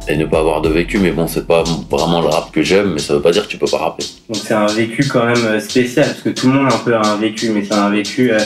et 0.09 0.15
ne 0.17 0.25
pas 0.25 0.39
avoir 0.39 0.61
de 0.61 0.69
vécu, 0.69 0.99
mais 0.99 1.11
bon, 1.11 1.27
c'est 1.27 1.45
pas 1.47 1.63
vraiment 1.89 2.21
le 2.21 2.27
rap 2.27 2.51
que 2.51 2.61
j'aime, 2.63 2.93
mais 2.93 2.99
ça 2.99 3.13
veut 3.15 3.21
pas 3.21 3.31
dire 3.31 3.43
que 3.45 3.51
tu 3.51 3.57
peux 3.57 3.67
pas 3.67 3.77
rapper. 3.77 4.03
Donc 4.29 4.41
c'est 4.43 4.53
un 4.53 4.65
vécu 4.67 5.07
quand 5.07 5.25
même 5.25 5.45
euh, 5.45 5.59
spécial, 5.59 6.05
parce 6.07 6.21
que 6.21 6.29
tout 6.29 6.47
le 6.47 6.53
monde 6.53 6.71
un 6.71 6.77
peu 6.77 6.95
a 6.95 7.01
un 7.05 7.17
vécu, 7.17 7.49
mais 7.49 7.63
c'est 7.65 7.73
un 7.75 7.89
vécu... 7.89 8.31
euh, 8.31 8.39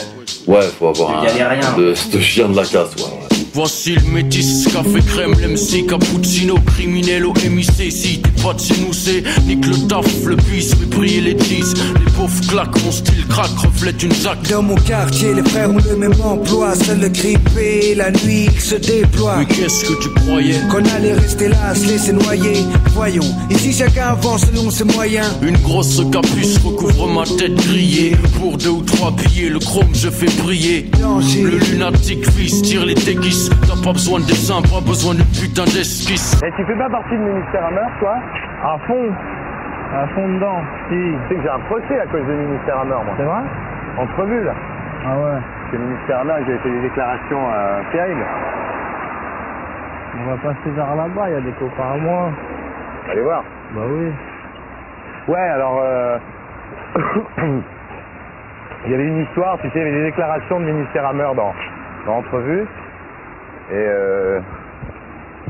Ouais, 0.46 0.62
faut 0.78 0.88
avoir 0.88 1.20
un, 1.20 1.24
galérien. 1.26 1.72
de, 1.76 1.94
de 2.12 2.20
chien 2.20 2.48
de 2.48 2.56
la 2.56 2.62
casse, 2.64 2.94
ouais. 2.96 3.21
Voici 3.54 3.94
le 3.94 4.10
métis, 4.10 4.66
café 4.72 5.00
crème, 5.06 5.32
l'MC, 5.32 5.86
cappuccino, 5.86 6.54
criminel 6.74 7.26
au 7.26 7.34
MIC. 7.34 7.92
Si 7.92 8.18
t'es 8.22 8.42
pas 8.42 8.54
de 8.54 8.60
chez 8.60 8.80
nous, 8.80 8.94
c'est 8.94 9.22
nique 9.46 9.66
le 9.66 9.76
taf, 9.88 10.06
le 10.24 10.36
bis, 10.36 10.70
fait 10.70 10.86
briller 10.86 11.20
les 11.20 11.36
teas. 11.36 11.74
Les 12.02 12.10
pauvres 12.12 12.40
claquent, 12.48 12.82
mon 12.82 12.90
style 12.90 13.26
craque, 13.28 13.58
reflète 13.58 14.02
une 14.02 14.12
zac. 14.12 14.38
Dans 14.48 14.62
mon 14.62 14.76
quartier, 14.76 15.34
les 15.34 15.42
frères 15.42 15.68
ont 15.70 15.76
le 15.86 15.96
même 15.96 16.14
emploi. 16.24 16.74
Seul 16.74 17.00
le 17.00 17.08
grippé, 17.10 17.94
la 17.94 18.10
nuit 18.10 18.48
il 18.54 18.60
se 18.60 18.76
déploie. 18.76 19.36
Mais 19.40 19.44
qu'est-ce 19.44 19.84
que 19.84 20.02
tu 20.02 20.08
croyais? 20.08 20.56
Qu'on 20.70 20.84
allait 20.96 21.12
rester 21.12 21.48
là, 21.48 21.74
se 21.74 21.86
laisser 21.88 22.12
noyer. 22.14 22.56
Voyons, 22.94 23.34
ici 23.50 23.74
chacun 23.74 24.08
avance 24.08 24.46
selon 24.46 24.70
ses 24.70 24.84
moyens. 24.84 25.26
Une 25.42 25.58
grosse 25.58 26.00
capuce 26.10 26.56
recouvre 26.64 27.06
ma 27.06 27.24
tête 27.24 27.54
grillée. 27.54 28.16
Pour 28.40 28.56
deux 28.56 28.70
ou 28.70 28.82
trois 28.82 29.10
billets, 29.10 29.50
le 29.50 29.58
chrome 29.58 29.92
je 29.92 30.08
fais 30.08 30.30
briller. 30.42 30.90
Le 31.42 31.58
lunatique 31.58 32.30
fils 32.30 32.62
tire 32.62 32.86
les 32.86 32.94
T'as 33.50 33.80
pas 33.82 33.92
besoin 33.92 34.20
de 34.20 34.26
dessin, 34.26 34.62
pas 34.62 34.80
besoin 34.84 35.14
de 35.14 35.24
putain 35.34 35.64
d'esquisse. 35.64 36.42
Et 36.42 36.52
tu 36.52 36.64
fais 36.64 36.76
pas 36.76 36.90
partie 36.90 37.16
du 37.16 37.24
ministère 37.24 37.66
à 37.66 37.70
meurtre, 37.70 37.98
toi? 37.98 38.16
À 38.62 38.78
fond. 38.86 39.10
À 39.94 40.06
fond 40.14 40.28
dedans. 40.28 40.60
Si. 40.88 40.94
Tu 40.94 41.28
sais 41.28 41.34
que 41.36 41.42
j'ai 41.42 41.48
un 41.48 41.64
procès 41.66 42.00
à 42.00 42.06
cause 42.06 42.24
du 42.24 42.32
ministère 42.32 42.78
à 42.78 42.84
meurtre, 42.84 43.04
moi. 43.04 43.14
C'est 43.16 43.24
vrai? 43.24 43.42
Entrevue, 43.98 44.44
là. 44.44 44.54
Ah 45.04 45.16
ouais. 45.16 45.40
C'est 45.70 45.78
le 45.78 45.84
ministère 45.84 46.18
à 46.20 46.24
meurtre, 46.24 46.44
j'ai 46.46 46.58
fait 46.58 46.70
des 46.70 46.82
déclarations 46.82 47.42
euh, 47.54 47.82
terribles. 47.92 48.26
On 50.20 50.30
va 50.30 50.36
passer 50.36 50.70
vers 50.76 50.94
là-bas, 50.94 51.28
il 51.28 51.32
y 51.32 51.36
a 51.36 51.40
des 51.40 51.52
copains 51.52 51.92
à 51.94 51.96
moi. 51.96 52.30
Allez 53.10 53.22
voir. 53.22 53.42
Bah 53.74 53.80
oui. 53.88 54.12
Ouais, 55.28 55.40
alors, 55.40 55.80
euh... 55.82 56.18
il 58.84 58.90
y 58.90 58.94
avait 58.94 59.06
une 59.06 59.22
histoire, 59.22 59.58
tu 59.58 59.68
sais, 59.68 59.72
il 59.76 59.78
y 59.78 59.82
avait 59.82 59.92
des 59.92 60.04
déclarations 60.04 60.60
de 60.60 60.66
ministère 60.66 61.06
à 61.06 61.12
meurtre 61.12 61.36
dans, 61.36 61.54
dans 62.06 62.18
Entrevue. 62.18 62.66
Et 63.72 63.74
euh, 63.74 64.38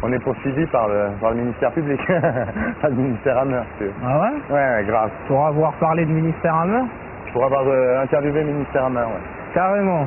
on 0.00 0.12
est 0.12 0.18
poursuivi 0.20 0.64
par 0.66 0.86
le, 0.86 1.08
par 1.20 1.30
le 1.30 1.38
ministère 1.38 1.72
public, 1.72 2.00
pas 2.80 2.88
le 2.88 2.94
ministère 2.94 3.42
sais. 3.78 3.90
Ah 4.04 4.20
ouais? 4.20 4.30
Ouais, 4.48 4.76
ouais, 4.76 4.84
grave. 4.86 5.10
Pour 5.26 5.44
avoir 5.44 5.72
parlé 5.74 6.04
de 6.04 6.12
ministère 6.12 6.54
à 6.54 6.64
meurtre 6.66 6.90
Pour 7.32 7.44
avoir 7.44 7.64
euh, 7.66 8.00
interviewé 8.00 8.44
le 8.44 8.52
ministère 8.52 8.84
à 8.84 8.90
meurtre, 8.90 9.10
ouais. 9.10 9.54
Carrément. 9.54 10.06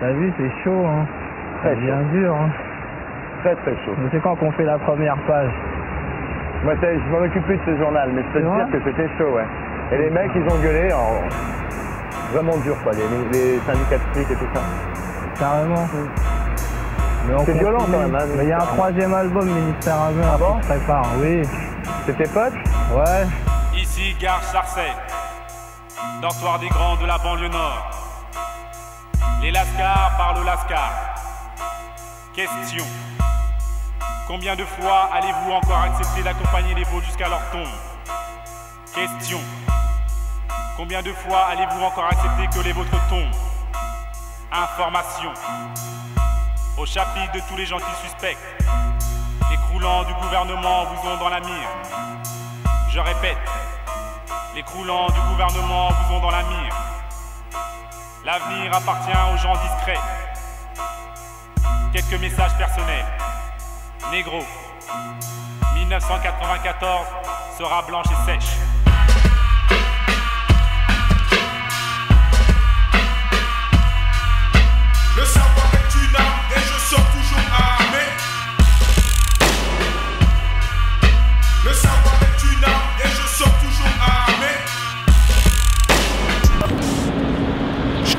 T'as 0.00 0.12
vu, 0.12 0.32
c'est 0.38 0.64
chaud, 0.64 0.86
hein. 0.86 1.04
Très 1.60 1.76
devient 1.76 2.10
dur, 2.12 2.34
hein. 2.34 2.48
Très 3.42 3.54
très 3.56 3.76
chaud. 3.84 3.92
Mais 3.98 4.08
c'est 4.10 4.20
quand 4.20 4.36
qu'on 4.36 4.52
fait 4.52 4.64
la 4.64 4.78
première 4.78 5.16
page? 5.26 5.52
Moi, 6.64 6.74
je 6.80 7.12
m'en 7.12 7.18
occupe 7.18 7.44
plus 7.44 7.58
de 7.58 7.62
ce 7.66 7.76
journal, 7.76 8.08
mais 8.14 8.22
je 8.22 8.28
peux 8.38 8.40
te 8.40 8.56
dire 8.56 8.70
que 8.72 8.84
c'était 8.84 9.08
chaud, 9.18 9.34
ouais. 9.36 9.44
Et 9.92 9.98
les 9.98 10.10
mecs, 10.10 10.30
ils 10.34 10.44
ont 10.44 10.62
gueulé 10.62 10.90
en... 10.94 11.20
Vraiment 12.32 12.56
dur, 12.64 12.74
quoi, 12.82 12.92
les, 12.92 13.38
les 13.38 13.58
syndicats 13.60 13.98
de 13.98 14.14
flics 14.14 14.30
et 14.30 14.34
tout 14.34 14.48
ça. 14.54 14.62
Carrément. 15.38 15.84
On 15.84 16.43
C'est 17.46 17.58
violent, 17.58 17.86
quand 17.90 17.98
même, 17.98 18.14
hein, 18.14 18.26
Mais 18.36 18.44
il 18.44 18.48
y 18.50 18.52
a 18.52 18.62
un 18.62 18.66
troisième 18.66 19.14
album, 19.14 19.48
Ministère 19.48 20.00
à 20.00 20.10
meurtre, 20.10 20.60
qui 20.60 20.62
se 20.62 20.72
prépare, 20.72 21.06
oui. 21.18 21.42
C'est 22.06 22.16
tes 22.16 22.28
potes 22.28 22.52
Ouais. 22.92 23.26
Ici, 23.76 24.14
gare 24.20 24.42
Sarcey, 24.44 24.92
dortoir 26.20 26.58
des 26.58 26.68
grands 26.68 26.96
de 26.96 27.06
la 27.06 27.18
banlieue 27.18 27.48
nord. 27.48 27.90
Les 29.42 29.50
Lascars 29.50 30.12
parlent 30.16 30.44
Lascar. 30.44 30.90
Question. 32.34 32.84
Combien 34.26 34.56
de 34.56 34.64
fois 34.64 35.10
allez-vous 35.14 35.52
encore 35.52 35.80
accepter 35.80 36.22
d'accompagner 36.22 36.74
les 36.74 36.84
veaux 36.84 37.00
jusqu'à 37.00 37.28
leur 37.28 37.42
tombe? 37.50 37.66
Question. 38.94 39.38
Combien 40.76 41.02
de 41.02 41.12
fois 41.12 41.46
allez-vous 41.50 41.84
encore 41.84 42.06
accepter 42.06 42.58
que 42.58 42.64
les 42.64 42.72
vôtres 42.72 43.08
tombent? 43.08 43.34
Information. 44.52 45.30
Au 46.76 46.84
chapitre 46.84 47.32
de 47.32 47.40
tous 47.48 47.56
les 47.56 47.66
gens 47.66 47.78
qui 47.78 48.08
suspectent, 48.08 48.38
les 49.48 49.56
croulants 49.68 50.02
du 50.02 50.12
gouvernement 50.14 50.84
vous 50.86 51.08
ont 51.08 51.16
dans 51.18 51.28
la 51.28 51.38
mire. 51.38 51.68
Je 52.90 52.98
répète, 52.98 53.38
Les 54.56 54.62
croulants 54.62 55.06
du 55.06 55.20
gouvernement 55.30 55.88
vous 55.90 56.14
ont 56.14 56.20
dans 56.20 56.30
la 56.30 56.42
mire. 56.42 56.74
L'avenir 58.24 58.74
appartient 58.74 59.10
aux 59.32 59.36
gens 59.36 59.52
discrets. 59.52 60.00
Quelques 61.92 62.20
messages 62.20 62.56
personnels. 62.58 63.06
Négro, 64.10 64.44
1994 65.74 67.06
sera 67.58 67.82
blanche 67.82 68.06
et 68.06 68.26
sèche. 68.26 68.56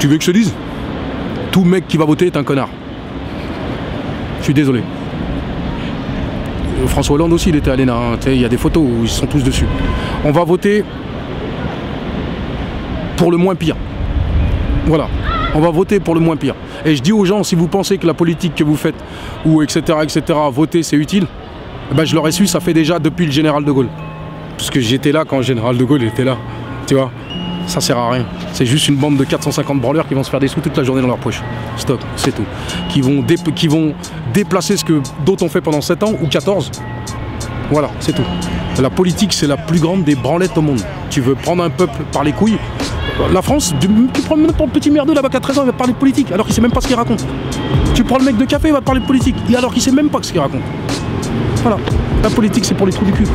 Tu 0.06 0.12
veux 0.12 0.20
que 0.20 0.24
je 0.24 0.32
te 0.32 0.38
dise? 0.38 0.54
Tout 1.52 1.64
mec 1.64 1.88
qui 1.88 1.98
va 1.98 2.06
voter 2.06 2.28
est 2.28 2.38
un 2.38 2.44
connard. 2.44 2.70
Je 4.38 4.44
suis 4.44 4.54
désolé. 4.54 4.82
Euh, 6.84 6.86
François 6.86 7.16
Hollande 7.16 7.34
aussi, 7.34 7.50
il 7.50 7.56
était 7.56 7.72
à 7.72 7.76
l'ENA. 7.76 7.96
hein. 7.96 8.18
Il 8.28 8.40
y 8.40 8.46
a 8.46 8.48
des 8.48 8.58
photos 8.58 8.84
où 8.84 9.02
ils 9.02 9.10
sont 9.10 9.26
tous 9.26 9.44
dessus. 9.44 9.66
On 10.24 10.32
va 10.32 10.44
voter 10.44 10.84
pour 13.18 13.32
le 13.32 13.38
moins 13.38 13.56
pire. 13.56 13.76
Voilà. 14.86 15.08
On 15.56 15.60
va 15.60 15.72
voter 15.72 16.00
pour 16.00 16.14
le 16.14 16.20
moins 16.22 16.36
pire. 16.36 16.54
Et 16.86 16.96
je 16.96 17.02
dis 17.02 17.12
aux 17.12 17.26
gens, 17.26 17.42
si 17.42 17.56
vous 17.56 17.68
pensez 17.68 17.98
que 17.98 18.06
la 18.06 18.14
politique 18.14 18.54
que 18.54 18.64
vous 18.64 18.76
faites, 18.76 19.04
ou 19.44 19.64
etc., 19.64 19.82
etc., 20.04 20.22
voter 20.52 20.84
c'est 20.84 20.98
utile, 20.98 21.26
eh 21.92 21.96
ben, 21.96 22.06
je 22.06 22.14
l'aurais 22.14 22.32
su, 22.32 22.46
ça 22.46 22.60
fait 22.60 22.76
déjà 22.76 23.00
depuis 23.00 23.26
le 23.26 23.32
général 23.32 23.66
de 23.66 23.72
Gaulle. 23.72 23.90
Parce 24.56 24.70
que 24.70 24.80
j'étais 24.80 25.12
là 25.12 25.26
quand 25.26 25.38
le 25.38 25.44
général 25.44 25.76
de 25.78 25.84
Gaulle 25.84 26.04
était 26.04 26.26
là. 26.26 26.38
Tu 26.86 26.94
vois 26.94 27.10
ça 27.76 27.82
sert 27.82 27.98
à 27.98 28.10
rien. 28.10 28.26
C'est 28.54 28.66
juste 28.66 28.88
une 28.88 28.96
bande 28.96 29.18
de 29.18 29.26
450 29.26 29.82
branleurs 29.82 30.08
qui 30.08 30.14
vont 30.14 30.24
se 30.24 30.30
faire 30.30 30.40
des 30.40 30.48
sous 30.48 30.62
toute 30.62 30.78
la 30.78 30.84
journée 30.86 31.02
dans 31.02 31.10
leur 31.10 31.18
poche. 31.18 31.42
Stop, 31.76 32.02
c'est 32.16 32.34
tout. 32.34 32.46
Qui 32.88 33.02
vont, 33.02 33.22
qui 33.54 33.68
vont 33.68 33.94
déplacer 34.34 34.78
ce 34.78 34.86
que 34.86 35.02
d'autres 35.26 35.44
ont 35.44 35.50
fait 35.50 35.60
pendant 35.60 35.82
7 35.82 36.04
ans 36.04 36.14
ou 36.22 36.28
14. 36.28 36.72
Voilà, 37.72 37.90
c'est 38.00 38.14
tout. 38.14 38.24
La 38.80 38.90
politique, 38.90 39.34
c'est 39.34 39.48
la 39.48 39.58
plus 39.58 39.82
grande 39.82 40.06
des 40.06 40.16
branlettes 40.16 40.58
au 40.58 40.62
monde. 40.62 40.80
Tu 41.10 41.20
veux 41.20 41.36
prendre 41.36 41.64
un 41.64 41.70
peuple 41.70 42.02
par 42.14 42.24
les 42.24 42.32
couilles? 42.32 42.58
La 43.34 43.42
France, 43.42 43.74
tu, 43.82 43.90
tu 44.14 44.22
prends 44.22 44.38
n'importe 44.38 44.72
petit 44.72 44.90
merdeux 44.90 45.14
là-bas 45.14 45.30
a 45.34 45.40
13 45.42 45.60
ans, 45.60 45.64
il 45.64 45.68
va 45.68 45.74
parler 45.74 45.94
de 45.94 45.98
politique 45.98 46.32
alors 46.32 46.46
qu'il 46.46 46.56
sait 46.56 46.62
même 46.62 46.72
pas 46.72 46.80
ce 46.80 46.88
qu'il 46.88 46.96
raconte. 46.96 47.26
Tu 47.94 48.06
prends 48.06 48.20
le 48.20 48.24
mec 48.24 48.38
de 48.38 48.46
café, 48.46 48.70
il 48.70 48.74
va 48.74 48.82
parler 48.82 49.02
de 49.02 49.06
politique 49.06 49.36
et 49.50 49.56
alors 49.56 49.74
qu'il 49.74 49.82
sait 49.82 49.92
même 49.92 50.10
pas 50.10 50.20
ce 50.22 50.32
qu'il 50.32 50.40
raconte. 50.40 50.64
Voilà. 51.62 51.78
La 52.24 52.30
politique, 52.30 52.64
c'est 52.64 52.76
pour 52.76 52.88
les 52.88 52.94
trous 52.94 53.06
du 53.06 53.12
cul. 53.12 53.28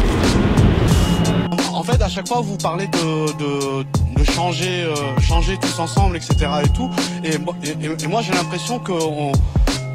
En 1.74 1.82
fait, 1.82 2.00
à 2.00 2.08
chaque 2.08 2.28
fois, 2.28 2.40
vous 2.42 2.56
parlez 2.56 2.86
de, 2.86 3.84
de 4.20 4.30
changer, 4.30 4.82
euh, 4.84 4.94
changer 5.20 5.56
tous 5.60 5.78
ensemble, 5.78 6.16
etc. 6.16 6.34
et 6.64 6.68
tout. 6.70 6.90
Et, 7.24 7.38
moi- 7.38 7.54
et- 7.62 8.06
moi, 8.06 8.22
j'ai 8.22 8.32
l'impression 8.32 8.78
que 8.78 8.92
on- 8.92 9.32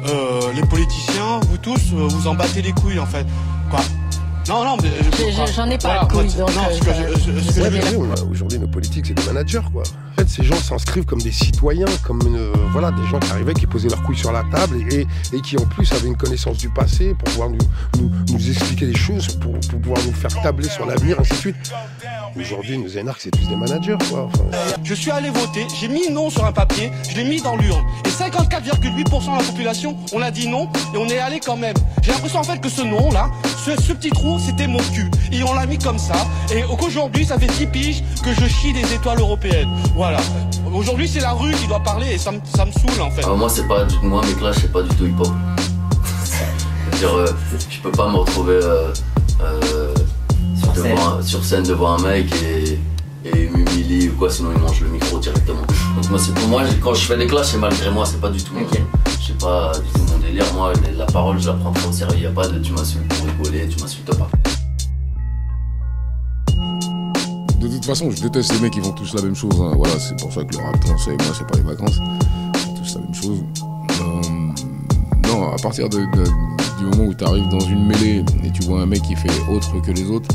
euh, 0.08 0.52
les 0.54 0.62
politiciens, 0.62 1.40
vous 1.48 1.58
tous, 1.58 1.92
euh, 1.94 2.06
vous 2.08 2.26
en 2.28 2.34
battez 2.34 2.62
les 2.62 2.72
couilles, 2.72 2.98
en 2.98 3.06
fait. 3.06 3.26
Quoi? 3.70 3.80
Non, 4.48 4.64
non, 4.64 4.76
mais 4.80 4.88
Je- 5.18 5.32
je- 5.32 5.52
j'en 5.52 5.68
ai 5.68 5.76
pas 5.76 5.88
Voilà, 5.88 6.04
de 6.04 6.12
couilles, 6.12 6.36
moi, 6.38 6.46
donc, 6.46 6.54
non, 6.54 6.62
euh, 6.70 6.74
ce 6.74 6.78
que 6.78 6.84
ça- 6.86 6.94
je- 6.94 7.14
ce- 7.14 7.18
ce 7.18 7.26
que 7.26 7.32
Ouais, 7.32 7.42
je 7.54 7.60
veux 7.62 7.70
mais 7.70 7.78
dire- 7.80 7.98
oui, 7.98 8.08
Aujourd'hui, 8.30 8.58
nos 8.60 8.68
politiques, 8.68 9.06
c'est 9.06 9.14
des 9.14 9.24
managers, 9.24 9.58
quoi. 9.72 9.82
En 9.82 10.20
fait, 10.20 10.28
ces 10.28 10.44
gens 10.44 10.54
s'inscrivent 10.54 11.04
comme 11.04 11.20
des 11.20 11.32
citoyens, 11.32 11.86
comme 12.04 12.20
voilà, 12.70 12.92
des 12.92 13.04
gens 13.10 13.18
qui 13.18 13.30
arrivaient, 13.32 13.54
qui 13.54 13.66
posaient 13.66 13.88
leurs 13.88 14.02
couilles 14.04 14.16
sur 14.16 14.30
la 14.30 14.44
table 14.44 14.76
et, 14.92 15.04
et 15.32 15.40
qui, 15.40 15.56
en 15.58 15.64
plus, 15.64 15.90
avaient 15.92 16.06
une 16.06 16.16
connaissance 16.16 16.58
du 16.58 16.68
passé 16.70 17.14
pour 17.14 17.24
pouvoir 17.32 17.50
nous, 17.50 17.58
nous, 18.00 18.10
nous 18.32 18.48
expliquer 18.50 18.86
les 18.86 18.96
choses, 18.96 19.26
pour, 19.34 19.52
pour 19.68 19.80
pouvoir 19.80 20.00
nous 20.06 20.12
faire 20.12 20.40
tabler 20.42 20.68
sur 20.68 20.86
l'avenir, 20.86 21.16
ainsi 21.18 21.30
de 21.32 21.36
suite. 21.38 21.72
Aujourd'hui, 22.38 22.76
nos 22.76 22.88
énarques, 22.88 23.20
c'est 23.22 23.30
tous 23.30 23.48
des 23.48 23.56
managers, 23.56 23.96
quoi. 24.10 24.24
Enfin, 24.24 24.44
Je 24.84 24.94
suis 24.94 25.10
allé 25.10 25.30
voter, 25.30 25.66
j'ai 25.80 25.88
mis 25.88 26.10
non 26.10 26.28
sur 26.28 26.44
un 26.44 26.52
papier, 26.52 26.90
je 27.08 27.16
l'ai 27.16 27.24
mis 27.24 27.40
dans 27.40 27.56
l'urne. 27.56 27.82
Et 28.04 28.10
54,8% 28.10 29.32
de 29.32 29.38
la 29.38 29.42
population, 29.42 29.96
on 30.12 30.20
a 30.20 30.30
dit 30.30 30.46
non 30.46 30.68
et 30.94 30.98
on 30.98 31.08
est 31.08 31.18
allé 31.18 31.40
quand 31.40 31.56
même. 31.56 31.74
J'ai 32.02 32.12
l'impression 32.12 32.40
en 32.40 32.44
fait 32.44 32.60
que 32.60 32.68
ce 32.68 32.82
non 32.82 33.10
là, 33.10 33.30
ce, 33.64 33.80
ce 33.80 33.92
petit 33.94 34.10
trou, 34.10 34.38
c'était 34.38 34.66
mon 34.66 34.80
cul. 34.92 35.10
Et 35.32 35.42
on 35.44 35.54
l'a 35.54 35.66
mis 35.66 35.78
comme 35.78 35.98
ça. 35.98 36.14
Et 36.54 36.62
qu'aujourd'hui, 36.78 37.24
ça 37.24 37.38
fait 37.38 37.50
6 37.50 37.66
piges 37.68 38.02
que 38.22 38.32
je 38.34 38.46
chie 38.46 38.72
des 38.72 38.94
étoiles 38.94 39.20
européennes. 39.20 39.70
Voilà. 39.94 40.18
Aujourd'hui, 40.74 41.08
c'est 41.08 41.20
la 41.20 41.32
rue 41.32 41.52
qui 41.52 41.66
doit 41.66 41.80
parler 41.82 42.12
et 42.12 42.18
ça 42.18 42.32
me, 42.32 42.40
ça 42.54 42.66
me 42.66 42.70
saoule 42.70 43.00
en 43.00 43.10
fait. 43.10 43.22
Ah, 43.24 43.34
moi, 43.34 43.48
c'est 43.48 43.66
pas 43.66 43.84
du 43.84 43.94
moi, 44.02 44.20
mes 44.26 44.34
clashs, 44.34 44.56
c'est 44.60 44.72
pas 44.72 44.82
du 44.82 44.94
tout 44.96 45.06
hip-hop. 45.06 45.28
C'est-à-dire, 46.24 47.14
euh, 47.16 47.26
je 47.70 47.80
peux 47.80 47.92
pas 47.92 48.08
me 48.10 48.16
retrouver 48.16 48.60
euh, 48.62 48.92
euh, 49.42 49.85
sur, 50.76 50.82
scène. 50.84 50.94
devant 50.94 51.18
un- 51.18 51.22
sur 51.22 51.44
scène 51.44 51.62
devant 51.64 51.96
un 51.98 52.02
mec 52.02 52.26
et, 52.42 52.78
et 53.28 53.44
il 53.44 53.50
m'humilie 53.50 54.08
ou 54.08 54.12
quoi, 54.12 54.30
sinon 54.30 54.50
il 54.54 54.60
mange 54.62 54.80
le 54.80 54.88
micro 54.88 55.18
directement. 55.18 55.60
Donc, 55.96 56.10
moi, 56.10 56.18
c'est 56.18 56.34
pour 56.34 56.48
moi, 56.48 56.62
j'ai- 56.64 56.76
quand 56.78 56.94
je 56.94 57.04
fais 57.06 57.16
des 57.16 57.26
clashs, 57.26 57.46
c'est 57.52 57.58
malgré 57.58 57.90
moi, 57.90 58.04
c'est 58.06 58.20
pas 58.20 58.28
du 58.30 58.42
tout. 58.42 58.52
Je 59.20 59.26
sais 59.26 59.32
pas 59.34 59.72
du 59.74 59.88
tout 59.98 60.12
mon 60.12 60.18
délire. 60.18 60.44
Moi, 60.54 60.72
la 60.96 61.06
parole, 61.06 61.40
je 61.40 61.46
la 61.48 61.54
prends 61.54 61.72
trop 61.72 61.88
au 61.88 61.92
sérieux. 61.92 62.18
Y 62.22 62.26
a 62.26 62.30
pas 62.30 62.46
de 62.46 62.58
tu 62.60 62.72
m'insultes 62.72 63.08
pour 63.08 63.26
rigoler, 63.26 63.66
tu 63.68 63.80
m'insultes 63.82 64.16
pas. 64.16 64.28
De 67.60 67.68
toute 67.68 67.84
façon, 67.84 68.10
je 68.10 68.22
déteste 68.22 68.52
les 68.54 68.60
mecs 68.60 68.72
qui 68.72 68.80
font 68.80 68.92
tous 68.92 69.14
la 69.14 69.22
même 69.22 69.34
chose. 69.34 69.54
hein. 69.60 69.72
Voilà, 69.76 69.98
c'est 69.98 70.16
pour 70.20 70.32
ça 70.32 70.44
que 70.44 70.56
le 70.56 70.62
rap, 70.62 70.76
ça 70.98 71.10
et 71.10 71.16
moi, 71.16 71.34
c'est 71.36 71.46
pas 71.46 71.56
les 71.56 71.62
vacances. 71.64 71.98
Ils 72.54 72.60
font 72.60 72.74
tous 72.74 72.94
la 72.94 73.00
même 73.00 73.14
chose. 73.14 73.42
Euh, 74.00 75.28
non, 75.28 75.52
à 75.52 75.56
partir 75.56 75.88
de, 75.88 75.98
de- 75.98 76.30
du 76.78 76.84
moment 76.84 77.10
où 77.10 77.14
tu 77.14 77.24
arrives 77.24 77.48
dans 77.48 77.60
une 77.60 77.86
mêlée 77.86 78.24
et 78.44 78.50
tu 78.50 78.62
vois 78.64 78.82
un 78.82 78.86
mec 78.86 79.02
qui 79.02 79.16
fait 79.16 79.30
autre 79.50 79.80
que 79.80 79.90
les 79.90 80.04
autres, 80.10 80.28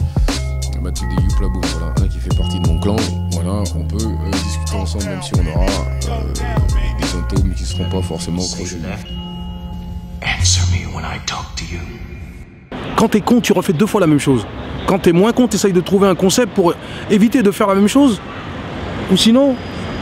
youpla 0.90 1.48
boum, 1.48 1.62
voilà, 1.74 1.94
un 2.02 2.08
qui 2.08 2.20
fait 2.20 2.36
partie 2.36 2.60
de 2.60 2.68
mon 2.68 2.80
clan, 2.80 2.96
voilà, 3.32 3.64
on 3.76 3.84
peut 3.84 3.98
euh, 4.04 4.32
discuter 4.32 4.76
ensemble 4.76 5.06
même 5.06 5.22
si 5.22 5.32
on 5.36 5.48
aura 5.48 5.66
euh, 5.66 6.34
des 7.00 7.06
symptômes 7.06 7.54
qui 7.54 7.64
seront 7.64 7.90
pas 7.90 8.02
forcément 8.02 8.42
crochus. 8.42 8.82
Answer 10.22 10.62
me 10.72 10.94
when 10.96 11.04
I 11.04 11.20
talk 11.26 11.56
to 11.56 11.64
you. 11.72 11.80
Quand 12.96 13.10
t'es 13.10 13.22
con, 13.22 13.42
tu 13.42 13.54
refais 13.54 13.74
deux 13.74 13.86
fois 13.86 14.02
la 14.02 14.08
même 14.08 14.20
chose. 14.20 14.46
Quand 14.88 15.00
t'es 15.00 15.12
moins 15.12 15.34
con, 15.34 15.48
t'essayes 15.48 15.74
de 15.74 15.82
trouver 15.82 16.08
un 16.08 16.16
concept 16.16 16.54
pour 16.54 16.74
éviter 17.10 17.44
de 17.44 17.52
faire 17.52 17.68
la 17.68 17.76
même 17.76 17.88
chose. 17.88 18.22
Ou 19.12 19.18
sinon, 19.18 19.56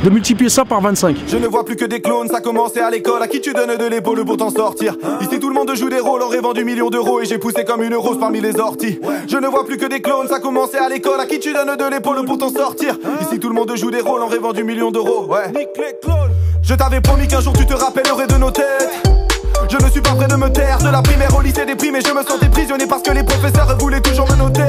de 0.04 0.10
multiplier 0.10 0.50
ça 0.50 0.66
par 0.66 0.82
25. 0.82 1.18
Je 1.28 1.38
ne 1.38 1.48
vois 1.48 1.66
plus 1.66 1.76
que 1.76 1.86
des 1.86 2.02
clones, 2.02 2.28
ça 2.28 2.42
commençait 2.42 2.82
à 2.82 2.90
l'école. 2.90 3.22
À 3.22 3.28
qui 3.28 3.42
tu 3.42 3.54
donnes 3.54 3.76
de 3.78 3.86
l'épaule 3.86 4.24
pour 4.26 4.38
t'en 4.38 4.50
sortir? 4.50 4.96
Ici 5.22 5.40
tout 5.40 5.50
le 5.50 5.56
monde 5.56 5.74
joue 5.76 5.90
des 5.90 6.00
rôles, 6.00 6.22
aurait 6.22 6.40
vendu 6.40 6.64
millions 6.64 6.90
d'euros 6.90 7.22
et 7.22 7.26
j'ai 7.26 7.38
poussé 7.38 7.66
comme 7.66 7.84
une 7.84 7.96
rose 7.96 8.20
parmi 8.20 8.42
les 8.42 8.60
orties. 8.60 9.00
Je 9.28 9.38
ne 9.38 9.48
vois 9.48 9.66
plus 9.66 9.78
que 9.78 9.86
des 9.86 10.02
clones, 10.02 10.28
ça 10.28 10.40
commençait 10.40 10.78
à 10.78 10.90
l'école. 10.90 11.20
À 11.20 11.26
qui 11.26 11.40
tu 11.40 11.54
donnes 11.54 11.76
de 11.76 11.90
l'épaule 11.90 12.26
pour 12.26 12.38
t'en 12.38 12.50
sortir? 12.50 12.98
Ici 13.22 13.40
tout 13.40 13.50
le 13.50 13.56
monde 13.56 13.72
joue 13.76 13.92
des 13.92 14.02
rôles, 14.02 14.22
aurait 14.22 14.40
vendu 14.40 14.64
millions 14.64 14.92
d'euros. 14.92 15.26
Ouais. 15.28 15.52
Je 16.62 16.76
t'avais 16.76 17.02
promis 17.02 17.28
qu'un 17.28 17.42
jour 17.42 17.54
tu 17.54 17.66
te 17.66 17.74
rappellerais 17.74 18.28
de 18.28 18.36
nos 18.36 18.52
têtes. 18.52 19.09
Je 19.70 19.78
ne 19.78 19.92
suis 19.92 20.02
pas 20.02 20.16
prêt 20.16 20.28
de 20.28 20.36
me 20.36 20.50
taire. 20.50 20.80
De 20.80 20.90
la 20.90 21.02
primaire 21.02 21.36
au 21.38 21.42
lycée 21.42 21.64
déprimé 21.66 22.00
Je 22.04 22.12
me 22.12 22.24
sentais 22.24 22.50
prisonnier 22.50 22.88
parce 22.88 23.04
que 23.04 23.12
les 23.12 23.24
professeurs 23.24 23.78
voulaient 23.78 24.02
toujours 24.02 24.28
me 24.32 24.36
noter. 24.36 24.64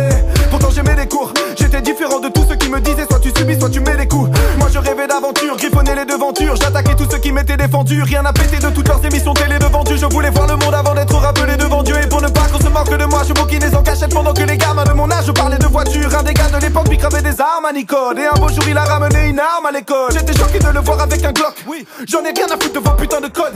Pourtant 0.51 0.69
j'aimais 0.71 0.95
les 0.95 1.09
cours. 1.09 1.33
J'étais 1.59 1.81
différent 1.81 2.21
de 2.21 2.29
tous 2.29 2.45
ceux 2.47 2.57
qui 2.57 2.69
me 2.69 2.81
disaient 2.81 3.07
Soit 3.09 3.21
tu 3.21 3.31
subis 3.31 3.59
soit 3.59 3.71
tu 3.71 3.81
mets 3.81 3.97
les 3.97 4.07
coups. 4.07 4.29
Moi 4.59 4.69
je 4.71 4.79
rêvais 4.79 5.07
d'aventure 5.07 5.57
Griffonnais 5.57 5.95
les 5.95 6.05
devantures. 6.05 6.55
J'attaquais 6.57 6.95
tous 6.97 7.11
ceux 7.11 7.19
qui 7.19 7.33
m'étaient 7.33 7.57
défendus. 7.57 8.03
Rien 8.03 8.25
à 8.27 8.33
péter 8.33 8.59
de 8.59 8.69
toutes 8.69 8.89
leurs 8.89 9.03
émissions 9.05 9.33
télé 9.33 9.59
devant 9.59 9.85
Dieu. 9.85 9.97
Je 9.97 10.07
voulais 10.07 10.31
voir 10.31 10.47
le 10.47 10.57
monde 10.57 10.75
avant 10.75 10.95
d'être 10.95 11.17
rappelé 11.17 11.57
devant 11.57 11.83
Dieu. 11.83 11.97
Et 12.03 12.07
pour 12.07 12.21
ne 12.21 12.29
pas 12.29 12.47
qu'on 12.53 12.61
se 12.61 12.69
moque 12.69 12.95
de 12.95 13.05
moi 13.07 13.23
Je 13.27 13.33
bouquinais 13.33 13.75
en 13.75 13.83
cachette 13.83 14.13
pendant 14.13 14.35
que 14.35 14.43
les 14.43 14.59
gamins 14.59 14.85
de 14.85 14.93
mon 14.93 15.11
âge 15.11 15.33
parlaient 15.33 15.59
de 15.59 15.67
voitures. 15.67 16.15
Un 16.15 16.23
des 16.25 16.35
gars 16.35 16.51
de 16.51 16.59
l'époque 16.59 16.89
lui 16.89 16.99
cravait 16.99 17.23
des 17.23 17.41
armes 17.41 17.65
à 17.65 17.73
Nicole. 17.73 18.19
Et 18.19 18.27
un 18.27 18.39
beau 18.39 18.49
jour 18.49 18.65
il 18.69 18.77
a 18.77 18.85
ramené 18.85 19.29
une 19.29 19.41
arme 19.41 19.65
à 19.67 19.73
l'école. 19.73 20.13
J'étais 20.13 20.37
choqué 20.37 20.59
de 20.59 20.69
le 20.69 20.81
voir 20.81 21.01
avec 21.01 21.25
un 21.25 21.33
Glock. 21.33 21.55
Oui. 21.67 21.87
J'en 22.07 22.21
ai 22.21 22.33
rien 22.37 22.47
à 22.47 22.63
foutre 22.63 22.75
de 22.75 22.81
vos 22.81 22.95
putains 22.97 23.21
de 23.23 23.29
codes 23.29 23.55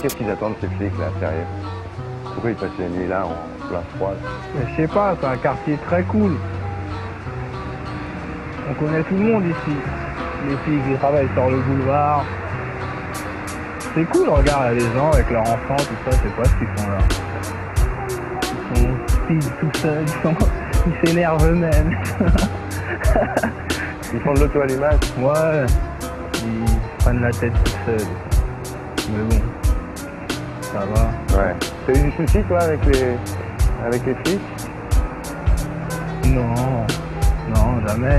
Qu'est-ce 0.00 0.16
qu'ils 0.16 0.30
attendent 0.30 0.54
ces 0.60 0.66
flics 0.68 0.92
là, 0.98 1.06
sérieux? 1.20 1.44
Pourquoi 2.24 2.50
ils 2.50 2.56
passent 2.56 2.78
la 2.78 2.88
nuit 2.88 3.06
là 3.08 3.24
en 3.26 3.68
plein 3.68 3.82
froid? 3.96 4.10
Là 4.10 4.30
Mais 4.56 4.64
je 4.72 4.82
sais 4.82 4.88
pas, 4.88 5.14
c'est 5.20 5.26
un 5.26 5.36
quartier 5.36 5.78
très 5.86 6.02
cool. 6.04 6.32
On 8.70 8.74
connaît 8.74 9.02
tout 9.04 9.14
le 9.14 9.20
monde 9.32 9.44
ici. 9.44 9.76
Les 10.48 10.56
filles 10.64 10.80
qui 10.90 10.98
travaillent 10.98 11.28
sur 11.34 11.50
le 11.50 11.58
boulevard. 11.58 12.24
C'est 13.94 14.04
cool, 14.06 14.28
regarde 14.30 14.72
les 14.74 14.80
gens 14.80 15.10
avec 15.12 15.30
leurs 15.30 15.42
enfants, 15.42 15.76
tout 15.76 16.10
ça, 16.10 16.16
c'est 16.22 16.34
pas 16.36 16.44
ce 16.44 16.54
qu'ils 16.56 16.66
font 16.76 16.88
là? 16.90 16.98
Ils 18.74 18.80
sont 18.80 18.88
speed 19.06 19.44
tout 19.60 19.78
seuls, 19.78 20.02
ils 20.02 20.22
sont- 20.22 20.46
ils 20.86 21.08
s'énervent 21.08 21.46
eux-mêmes. 21.48 21.96
Ils 24.14 24.20
font 24.20 24.34
de 24.34 24.40
l'auto-allumage? 24.40 24.98
Ouais, 25.18 25.64
ils 26.44 26.98
prennent 26.98 27.22
la 27.22 27.30
tête 27.30 27.52
tout 27.64 27.72
seuls. 27.86 28.06
Mais 29.10 29.24
bon, 29.24 29.42
ça 30.72 30.80
va. 30.86 31.38
Ouais. 31.38 31.54
T'as 31.86 31.92
eu 31.92 32.10
du 32.10 32.12
souci 32.16 32.42
toi 32.44 32.60
avec 32.60 32.84
les 32.86 33.16
avec 33.84 34.06
les 34.06 34.14
flics 34.14 34.40
Non, 36.26 36.86
non, 37.54 37.86
jamais. 37.86 38.18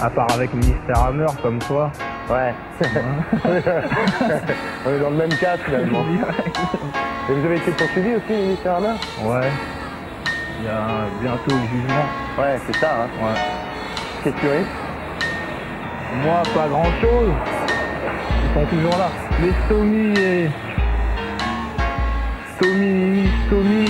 À 0.00 0.10
part 0.10 0.30
avec 0.32 0.52
Ministère 0.54 1.04
Hammer 1.04 1.26
comme 1.42 1.58
toi. 1.60 1.90
Ouais. 2.30 2.54
On 4.86 4.90
est 4.90 5.00
dans 5.00 5.10
le 5.10 5.16
même 5.16 5.34
cas 5.40 5.56
finalement. 5.64 6.04
Et 7.28 7.32
vous 7.32 7.44
avez 7.44 7.56
été 7.56 7.70
poursuivi 7.72 8.14
aussi, 8.14 8.32
ministère 8.32 8.76
Hammer? 8.76 8.94
Ouais. 9.22 9.48
Il 10.60 10.66
y 10.66 10.68
a 10.68 11.06
bientôt 11.20 11.50
le 11.50 11.68
jugement. 11.68 12.06
Ouais, 12.38 12.58
c'est 12.66 12.76
ça, 12.76 12.90
hein. 13.02 13.08
Ouais. 13.22 13.38
Qu'est-ce 14.22 14.34
que 14.34 14.40
tu 14.40 14.48
risques? 14.48 14.68
Moi, 16.24 16.42
pas 16.54 16.68
grand 16.68 16.90
chose. 17.00 17.30
Ils 18.44 18.54
sont 18.54 18.66
toujours 18.66 18.98
là. 18.98 19.10
Mais 19.40 19.52
Stomy 19.66 20.18
et. 20.18 20.48
Stomy, 22.58 23.28
Stomy, 23.46 23.84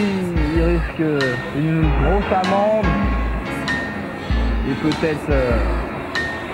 il 0.55 0.63
risque 0.63 1.25
une 1.57 1.83
grosse 2.03 2.33
amende. 2.45 2.85
Et 4.69 4.75
peut-être. 4.75 5.31
euh, 5.31 5.57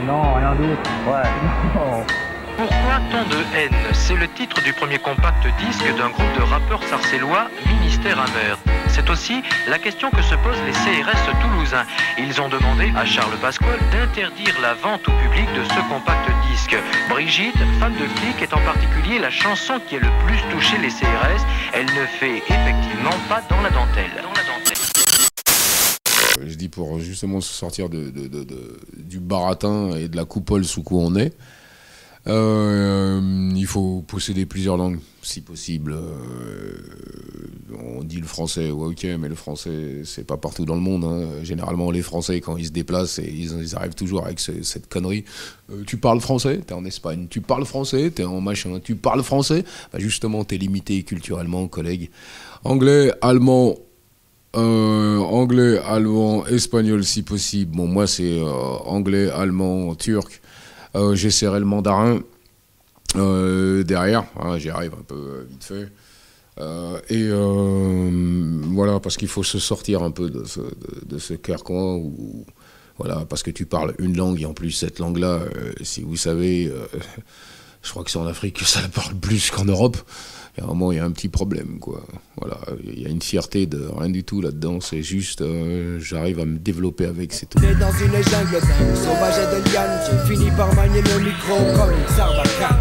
Non, 0.06 0.34
rien 0.34 0.54
d'autre. 0.54 0.90
Ouais. 1.08 1.28
Non. 1.74 2.04
Pourquoi 2.56 3.00
tant 3.10 3.24
de 3.28 3.42
haine 3.58 3.74
C'est 3.92 4.14
le 4.14 4.28
titre 4.28 4.62
du 4.62 4.72
premier 4.72 4.98
compact 4.98 5.44
disque 5.58 5.84
d'un 5.98 6.10
groupe 6.10 6.32
de 6.38 6.42
rappeurs 6.42 6.82
sarcellois, 6.84 7.48
Ministère 7.66 8.16
Hammer. 8.20 8.73
C'est 8.94 9.10
aussi 9.10 9.42
la 9.68 9.80
question 9.80 10.08
que 10.12 10.22
se 10.22 10.36
posent 10.36 10.62
les 10.64 10.70
CRS 10.70 11.26
toulousains. 11.42 11.84
Ils 12.16 12.40
ont 12.40 12.48
demandé 12.48 12.92
à 12.94 13.04
Charles 13.04 13.36
Pasquale 13.42 13.80
d'interdire 13.90 14.54
la 14.62 14.74
vente 14.74 15.08
au 15.08 15.10
public 15.20 15.46
de 15.52 15.64
ce 15.64 15.80
compact 15.88 16.30
disque. 16.48 16.76
Brigitte, 17.08 17.58
fan 17.80 17.92
de 17.92 18.06
flic, 18.06 18.40
est 18.40 18.54
en 18.54 18.60
particulier 18.60 19.18
la 19.18 19.32
chanson 19.32 19.80
qui 19.88 19.96
a 19.96 19.98
le 19.98 20.06
plus 20.24 20.38
touché 20.52 20.78
les 20.78 20.90
CRS. 20.90 21.44
Elle 21.72 21.86
ne 21.86 22.06
fait 22.06 22.36
effectivement 22.36 23.18
pas 23.28 23.42
dans 23.50 23.60
la 23.62 23.70
dentelle. 23.70 24.12
Euh, 26.38 26.44
Je 26.46 26.54
dis 26.54 26.68
pour 26.68 27.00
justement 27.00 27.40
se 27.40 27.52
sortir 27.52 27.88
du 27.88 29.18
baratin 29.18 29.96
et 29.96 30.06
de 30.06 30.16
la 30.16 30.24
coupole 30.24 30.64
sous 30.64 30.84
quoi 30.84 31.02
on 31.02 31.16
est. 31.16 31.36
Euh, 32.26 33.50
il 33.54 33.66
faut 33.66 34.02
posséder 34.06 34.46
plusieurs 34.46 34.76
langues, 34.78 34.98
si 35.22 35.42
possible. 35.42 35.92
Euh, 35.92 36.78
on 37.96 38.02
dit 38.02 38.16
le 38.18 38.26
français, 38.26 38.70
ouais, 38.70 38.86
ok, 38.86 39.06
mais 39.18 39.28
le 39.28 39.34
français, 39.34 40.02
c'est 40.04 40.26
pas 40.26 40.36
partout 40.38 40.64
dans 40.64 40.74
le 40.74 40.80
monde. 40.80 41.04
hein. 41.04 41.28
Généralement, 41.42 41.90
les 41.90 42.00
Français, 42.02 42.40
quand 42.40 42.56
ils 42.56 42.66
se 42.66 42.70
déplacent, 42.70 43.18
ils, 43.18 43.74
arrivent 43.76 43.94
toujours 43.94 44.24
avec 44.24 44.40
ce- 44.40 44.62
cette 44.62 44.88
connerie. 44.88 45.24
Euh, 45.70 45.82
tu 45.86 45.96
parles 45.98 46.20
français, 46.20 46.60
t'es 46.66 46.72
en 46.74 46.84
Espagne. 46.86 47.26
Tu 47.28 47.40
parles 47.42 47.66
français, 47.66 48.10
t'es 48.10 48.24
en 48.24 48.40
machin. 48.40 48.80
Tu 48.82 48.94
parles 48.96 49.22
français, 49.22 49.64
bah 49.92 49.98
justement, 49.98 50.44
t'es 50.44 50.56
limité 50.56 51.02
culturellement, 51.02 51.68
collègue. 51.68 52.10
Anglais, 52.64 53.12
allemand, 53.20 53.76
anglais, 54.54 55.78
allemand, 55.78 56.46
espagnol 56.46 57.04
si 57.04 57.22
possible. 57.22 57.76
Bon, 57.76 57.86
moi 57.86 58.06
c'est 58.06 58.40
anglais, 58.86 59.28
allemand, 59.30 59.94
turc. 59.94 60.40
Euh, 60.96 61.14
J'essaierai 61.14 61.58
le 61.58 61.64
mandarin 61.64 62.20
euh, 63.16 63.82
derrière. 63.82 64.24
hein, 64.40 64.58
J'y 64.58 64.70
arrive 64.70 64.92
un 64.98 65.02
peu 65.02 65.14
euh, 65.14 65.46
vite 65.48 65.64
fait. 65.64 65.88
Et 67.10 67.28
voilà, 68.74 69.00
parce 69.00 69.16
qu'il 69.16 69.28
faut 69.28 69.42
se 69.42 69.58
sortir 69.58 70.02
un 70.02 70.10
peu 70.12 70.30
de 70.30 70.44
ce, 70.44 70.60
de, 70.60 71.16
de 71.16 71.36
carcan 71.36 71.96
où, 71.96 72.44
voilà, 72.96 73.24
parce 73.28 73.42
que 73.42 73.50
tu 73.50 73.66
parles 73.66 73.94
une 73.98 74.16
langue 74.16 74.40
et 74.40 74.46
en 74.46 74.54
plus 74.54 74.70
cette 74.70 75.00
langue-là, 75.00 75.40
si 75.82 76.02
vous 76.02 76.16
savez, 76.16 76.72
je 77.82 77.90
crois 77.90 78.04
que 78.04 78.10
c'est 78.10 78.18
en 78.18 78.26
Afrique 78.26 78.58
que 78.58 78.64
ça 78.64 78.80
la 78.82 78.88
parle 78.88 79.14
plus 79.16 79.50
qu'en 79.50 79.64
Europe. 79.64 79.96
Il 80.56 80.60
y 80.60 80.62
a 80.62 80.66
un 80.66 80.68
moment, 80.68 80.92
il 80.92 80.98
y 80.98 81.00
a 81.00 81.04
un 81.04 81.10
petit 81.10 81.28
problème, 81.28 81.78
quoi. 81.80 82.00
Voilà, 82.40 82.58
il 82.84 83.02
y 83.02 83.06
a 83.06 83.08
une 83.08 83.22
fierté 83.22 83.66
de 83.66 83.88
rien 83.96 84.08
du 84.08 84.22
tout 84.22 84.40
là-dedans. 84.40 84.80
C'est 84.80 85.02
juste, 85.02 85.40
euh, 85.40 85.98
j'arrive 86.00 86.38
à 86.38 86.44
me 86.44 86.58
développer 86.58 87.06
avec, 87.06 87.32
c'est 87.32 87.46
tout. 87.46 87.58
Né 87.58 87.74
dans 87.74 87.90
une 87.90 88.12
jungle 88.12 88.60
dingue, 88.60 88.94
sauvage 88.94 89.34
et 89.38 89.46
de 89.46 89.72
liane, 89.72 90.00
j'ai 90.06 90.34
fini 90.34 90.50
par 90.56 90.72
manier 90.76 91.02
le 91.02 91.24
micro 91.24 91.56
comme 91.76 91.90
une 91.90 92.16
sarbacane. 92.16 92.78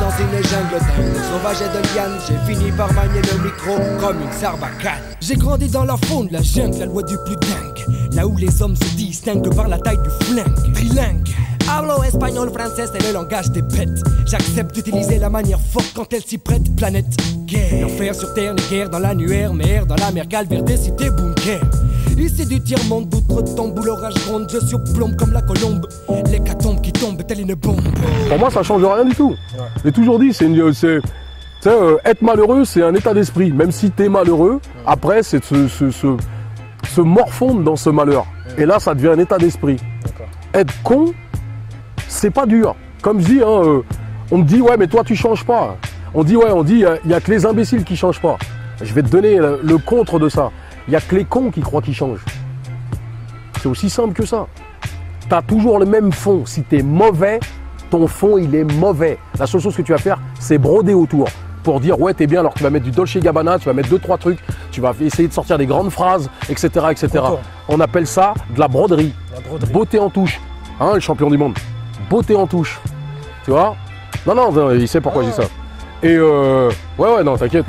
Dans 0.00 0.10
une 0.10 0.42
jungle 0.42 0.80
dingue, 0.80 1.22
sauvage 1.30 1.62
et 1.62 1.68
de 1.68 1.94
liane, 1.94 2.18
j'ai 2.26 2.52
fini 2.52 2.72
par 2.72 2.92
manier 2.94 3.20
le 3.22 3.44
micro 3.44 3.76
comme 4.00 4.20
une 4.20 4.32
sarbacane. 4.32 5.02
J'ai 5.20 5.36
grandi 5.36 5.68
dans 5.68 5.84
la 5.84 5.96
faune, 5.96 6.28
la 6.32 6.42
jungle, 6.42 6.78
la 6.78 6.86
loi 6.86 7.02
du 7.04 7.16
plus 7.24 7.36
dingue. 7.36 8.12
Là 8.12 8.26
où 8.26 8.36
les 8.36 8.60
hommes 8.60 8.74
se 8.74 8.96
distinguent 8.96 9.54
par 9.54 9.68
la 9.68 9.78
taille 9.78 9.98
du 10.02 10.10
flingue. 10.26 10.72
Trilingue. 10.74 11.28
Hablo 11.70 12.02
espagnol, 12.04 12.50
français, 12.50 12.84
c'est 12.92 13.06
le 13.06 13.12
langage 13.12 13.50
des 13.50 13.62
bêtes. 13.62 14.02
J'accepte 14.26 14.74
d'utiliser 14.74 15.18
la 15.18 15.30
manière 15.30 15.60
forte 15.60 15.92
quand 15.94 16.12
elle 16.12 16.22
s'y 16.22 16.38
prête. 16.38 16.74
Planète 16.76 17.06
guerre. 17.46 17.82
L'enfer 17.82 18.14
sur 18.14 18.34
terre, 18.34 18.54
les 18.54 18.62
guerres 18.76 18.90
dans 18.90 18.98
l'annuaire. 18.98 19.52
Mer 19.54 19.86
dans 19.86 19.96
la 19.96 20.10
mer 20.12 20.28
calvaire 20.28 20.62
des 20.62 20.76
cités 20.76 21.10
bunkers. 21.10 21.60
Ici 22.18 22.46
du 22.46 22.60
tiers-monde, 22.60 23.08
d'outre-tombe 23.08 23.78
où 23.78 23.82
l'orage 23.82 24.14
gronde. 24.26 24.48
Je 24.52 24.60
surplombe 24.64 25.16
comme 25.16 25.32
la 25.32 25.42
colombe. 25.42 25.86
L'hécatombe 26.30 26.80
qui 26.80 26.92
tombe 26.92 27.24
telle 27.26 27.40
une 27.40 27.54
bombe. 27.54 27.80
Pour 28.28 28.38
moi, 28.38 28.50
ça 28.50 28.62
change 28.62 28.84
rien 28.84 29.04
du 29.04 29.14
tout. 29.14 29.34
J'ai 29.84 29.92
toujours 29.92 30.18
dit, 30.18 30.32
c'est 30.32 30.44
une- 30.46 30.72
c'est- 30.72 31.00
tu 31.00 31.08
sais, 31.62 31.70
euh, 31.70 31.96
être 32.04 32.22
malheureux, 32.22 32.64
c'est 32.64 32.82
un 32.82 32.94
état 32.94 33.14
d'esprit. 33.14 33.50
Même 33.52 33.72
si 33.72 33.90
t'es 33.90 34.08
malheureux, 34.08 34.60
après, 34.86 35.22
c'est 35.22 35.40
de 35.40 35.44
se, 35.44 35.68
se, 35.68 35.90
se- 35.90 36.16
se 36.94 37.00
morfondre 37.00 37.62
dans 37.62 37.76
ce 37.76 37.90
malheur. 37.90 38.26
Et 38.58 38.66
là, 38.66 38.78
ça 38.78 38.94
devient 38.94 39.08
un 39.08 39.18
état 39.18 39.38
d'esprit. 39.38 39.76
Être 40.52 40.72
con, 40.84 41.12
c'est 42.08 42.30
pas 42.30 42.46
dur. 42.46 42.74
Comme 43.02 43.20
je 43.20 43.26
dis, 43.26 43.40
hein, 43.42 43.62
euh, 43.64 43.82
on 44.30 44.38
me 44.38 44.44
dit, 44.44 44.60
ouais, 44.60 44.76
mais 44.76 44.86
toi, 44.86 45.04
tu 45.04 45.14
changes 45.14 45.44
pas. 45.44 45.76
On 46.14 46.24
dit, 46.24 46.36
ouais, 46.36 46.50
on 46.50 46.62
dit, 46.62 46.84
il 47.04 47.08
n'y 47.08 47.14
a 47.14 47.20
que 47.20 47.30
les 47.30 47.44
imbéciles 47.44 47.84
qui 47.84 47.96
changent 47.96 48.20
pas. 48.20 48.36
Je 48.82 48.92
vais 48.92 49.02
te 49.02 49.08
donner 49.08 49.36
le, 49.36 49.60
le 49.62 49.78
contre 49.78 50.18
de 50.18 50.28
ça. 50.28 50.50
Il 50.86 50.90
n'y 50.90 50.96
a 50.96 51.00
que 51.00 51.14
les 51.16 51.24
cons 51.24 51.50
qui 51.50 51.60
croient 51.60 51.82
qu'ils 51.82 51.94
changent. 51.94 52.24
C'est 53.60 53.68
aussi 53.68 53.88
simple 53.88 54.12
que 54.12 54.26
ça. 54.26 54.46
Tu 55.28 55.34
as 55.34 55.42
toujours 55.42 55.78
le 55.78 55.86
même 55.86 56.12
fond. 56.12 56.44
Si 56.44 56.62
tu 56.62 56.78
es 56.78 56.82
mauvais, 56.82 57.40
ton 57.90 58.06
fond, 58.06 58.36
il 58.38 58.54
est 58.54 58.64
mauvais. 58.64 59.18
La 59.38 59.46
seule 59.46 59.60
chose 59.60 59.76
que 59.76 59.82
tu 59.82 59.92
vas 59.92 59.98
faire, 59.98 60.20
c'est 60.38 60.58
broder 60.58 60.94
autour. 60.94 61.28
Pour 61.62 61.80
dire, 61.80 61.98
ouais, 61.98 62.12
t'es 62.12 62.26
bien, 62.26 62.40
alors 62.40 62.52
tu 62.52 62.62
vas 62.62 62.68
mettre 62.68 62.84
du 62.84 62.90
Dolce 62.90 63.16
Gabbana, 63.16 63.58
tu 63.58 63.64
vas 63.64 63.72
mettre 63.72 63.88
deux, 63.88 63.98
trois 63.98 64.18
trucs, 64.18 64.38
tu 64.70 64.82
vas 64.82 64.92
essayer 65.00 65.28
de 65.28 65.32
sortir 65.32 65.56
des 65.56 65.64
grandes 65.64 65.90
phrases, 65.90 66.28
etc. 66.50 66.68
etc. 66.90 67.08
Contour. 67.12 67.40
On 67.68 67.80
appelle 67.80 68.06
ça 68.06 68.34
de 68.54 68.60
la 68.60 68.68
broderie. 68.68 69.14
La 69.34 69.40
broderie. 69.40 69.72
Beauté 69.72 69.98
en 69.98 70.10
touche. 70.10 70.38
Hein, 70.78 70.92
le 70.94 71.00
champion 71.00 71.30
du 71.30 71.38
monde. 71.38 71.54
Beauté 72.10 72.34
en 72.36 72.46
touche. 72.46 72.80
Tu 73.44 73.50
vois? 73.50 73.76
Non, 74.26 74.34
non, 74.34 74.52
non, 74.52 74.70
il 74.72 74.88
sait 74.88 75.00
pourquoi 75.00 75.22
je 75.22 75.28
dis 75.28 75.34
ça. 75.34 75.42
Et 76.02 76.16
euh, 76.16 76.70
ouais, 76.98 77.14
ouais, 77.16 77.24
non, 77.24 77.36
t'inquiète. 77.36 77.66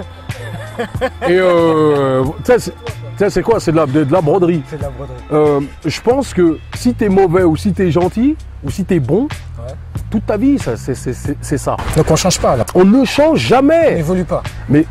Et 1.28 1.38
euh, 1.40 2.24
tu 2.44 2.52
sais, 2.60 3.30
c'est- 3.30 3.42
quoi? 3.42 3.60
C'est 3.60 3.72
de 3.72 3.78
la, 3.78 3.86
de, 3.86 4.04
de 4.04 4.12
la 4.12 4.22
broderie. 4.22 4.62
C'est 4.68 4.78
de 4.78 4.82
la 4.84 4.90
broderie. 4.90 5.18
Euh, 5.32 5.62
je 5.86 6.02
pense 6.02 6.34
que 6.34 6.60
si 6.76 6.94
t'es 6.94 7.08
mauvais 7.10 7.44
ou 7.44 7.56
si 7.56 7.72
t'es 7.74 7.92
gentil 7.92 8.36
ou 8.64 8.70
si 8.70 8.84
t'es 8.84 9.00
bon, 9.00 9.28
toute 10.12 10.26
ta 10.26 10.38
vie, 10.38 10.60
ça, 10.60 10.76
c'est, 10.78 10.94
ça. 11.58 11.78
Donc 11.96 12.12
on 12.12 12.16
change 12.16 12.40
pas 12.40 12.56
là. 12.58 12.66
On 12.76 12.84
ne 12.86 13.06
change 13.06 13.40
jamais. 13.40 13.94
On 13.96 13.98
évolue 13.98 14.26
pas. 14.26 14.44
Mais 14.70 14.86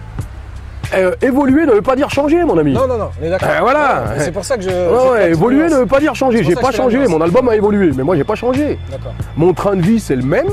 euh, 0.94 1.14
évoluer 1.22 1.66
ne 1.66 1.72
veut 1.72 1.82
pas 1.82 1.96
dire 1.96 2.10
changer, 2.10 2.44
mon 2.44 2.58
ami. 2.58 2.72
Non, 2.72 2.86
non, 2.86 2.98
non, 2.98 3.08
on 3.20 3.24
est 3.24 3.30
d'accord. 3.30 3.48
Euh, 3.50 3.60
voilà. 3.60 4.04
C'est 4.18 4.32
pour 4.32 4.44
ça 4.44 4.56
que 4.56 4.62
je. 4.62 5.10
Ouais, 5.12 5.30
évoluer 5.30 5.68
ne 5.68 5.76
veut 5.76 5.86
pas 5.86 6.00
dire 6.00 6.14
changer. 6.14 6.42
J'ai 6.44 6.54
pas 6.54 6.72
changé. 6.72 7.06
Mon 7.08 7.20
album 7.20 7.48
a 7.48 7.56
évolué, 7.56 7.90
mais 7.96 8.02
moi 8.02 8.16
j'ai 8.16 8.24
pas 8.24 8.34
changé. 8.34 8.78
D'accord. 8.90 9.12
Mon 9.36 9.52
train 9.52 9.76
de 9.76 9.82
vie 9.82 10.00
c'est 10.00 10.16
le 10.16 10.22
même. 10.22 10.46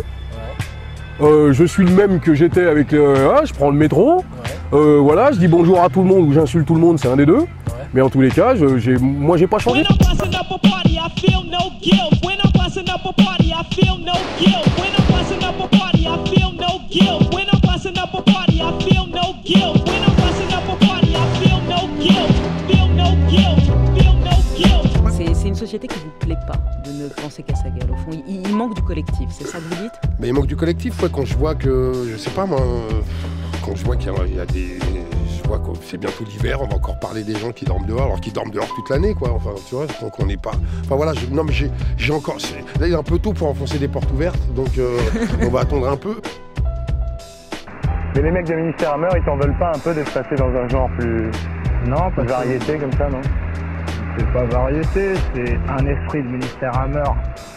Euh, 1.21 1.53
je 1.53 1.63
suis 1.65 1.83
le 1.85 1.91
même 1.91 2.19
que 2.19 2.33
j'étais 2.33 2.65
avec. 2.65 2.93
euh, 2.93 3.33
ah, 3.35 3.41
je 3.45 3.53
prends 3.53 3.69
le 3.69 3.75
métro. 3.77 4.23
Euh, 4.73 4.97
voilà, 5.01 5.31
je 5.31 5.37
dis 5.37 5.47
bonjour 5.47 5.83
à 5.83 5.89
tout 5.89 6.01
le 6.01 6.07
monde 6.07 6.27
ou 6.29 6.33
j'insulte 6.33 6.65
tout 6.65 6.73
le 6.75 6.79
monde, 6.81 6.97
c'est 6.99 7.09
un 7.09 7.17
des 7.17 7.25
deux. 7.25 7.45
Mais 7.93 8.01
en 8.01 8.09
tous 8.09 8.21
les 8.21 8.29
cas, 8.31 8.55
je- 8.55 8.77
j'ai, 8.77 8.97
moi 8.97 9.35
j'ai 9.37 9.47
pas 9.47 9.59
changé. 9.59 9.83
De 27.41 27.51
ne 27.51 27.53
penser 27.53 27.53
qu'à 27.53 27.55
sa 27.55 27.69
gueule. 27.69 27.91
Au 27.91 27.95
fond, 27.95 28.17
il, 28.27 28.47
il 28.47 28.55
manque 28.55 28.75
du 28.75 28.81
collectif, 28.81 29.29
c'est 29.29 29.45
ça 29.47 29.57
que 29.59 29.63
vous 29.63 29.81
dites? 29.83 29.93
Mais 30.19 30.27
il 30.27 30.33
manque 30.33 30.47
du 30.47 30.55
collectif, 30.55 31.01
ouais, 31.01 31.09
quand 31.11 31.25
je 31.25 31.37
vois 31.37 31.55
que, 31.55 31.93
je 32.11 32.17
sais 32.17 32.31
pas 32.31 32.45
moi, 32.45 32.59
quand 33.65 33.75
je 33.75 33.83
vois 33.85 33.95
qu'il 33.95 34.11
y, 34.11 34.15
a- 34.15 34.25
il 34.27 34.35
y 34.35 34.39
a 34.39 34.45
des. 34.45 34.79
Je 35.43 35.47
vois 35.47 35.59
que 35.59 35.77
c'est 35.83 35.97
bientôt 35.97 36.23
l'hiver, 36.23 36.61
on 36.61 36.67
va 36.67 36.75
encore 36.75 36.97
parler 36.99 37.23
des 37.23 37.35
gens 37.35 37.51
qui 37.51 37.65
dorment 37.65 37.85
dehors, 37.85 38.03
alors 38.03 38.21
qu'ils 38.21 38.31
dorment 38.31 38.51
dehors 38.51 38.67
toute 38.73 38.89
l'année, 38.89 39.13
quoi. 39.13 39.31
Enfin, 39.33 39.49
tu 39.67 39.75
vois, 39.75 39.85
donc 40.01 40.17
on 40.19 40.25
n'est 40.25 40.37
pas. 40.37 40.51
Enfin 40.85 40.95
voilà, 40.95 41.13
je- 41.13 41.25
non 41.27 41.43
mais 41.43 41.51
j'ai 41.53 42.13
encore. 42.13 42.37
Là, 42.79 42.87
il 42.87 42.93
est 42.93 42.95
un 42.95 43.03
peu 43.03 43.19
tôt 43.19 43.33
pour 43.33 43.49
enfoncer 43.49 43.77
des 43.77 43.89
portes 43.89 44.09
ouvertes, 44.13 44.39
donc 44.55 44.77
euh, 44.77 44.97
on 45.41 45.49
va 45.49 45.61
attendre 45.61 45.89
un 45.89 45.97
peu. 45.97 46.21
Mais 48.15 48.21
les 48.21 48.31
mecs 48.31 48.45
de 48.47 48.53
Ministère 48.55 48.93
Hammer, 48.93 49.09
ils 49.17 49.23
t'en 49.25 49.37
veulent 49.37 49.57
pas 49.57 49.71
un 49.75 49.79
peu 49.79 49.93
d'être 49.93 50.11
passé 50.13 50.35
dans 50.35 50.49
un 50.49 50.67
genre 50.69 50.89
plus. 50.97 51.31
Non, 51.87 52.09
plus 52.11 52.15
parce 52.15 52.27
que- 52.27 52.31
variété 52.31 52.77
comme 52.77 52.91
ça, 52.93 53.09
non? 53.09 53.21
C'est 54.17 54.33
pas 54.33 54.43
variété, 54.45 55.13
c'est 55.33 55.57
un 55.69 55.85
esprit 55.85 56.21
de 56.21 56.27
ministère 56.27 56.77
Hammer, 56.77 57.03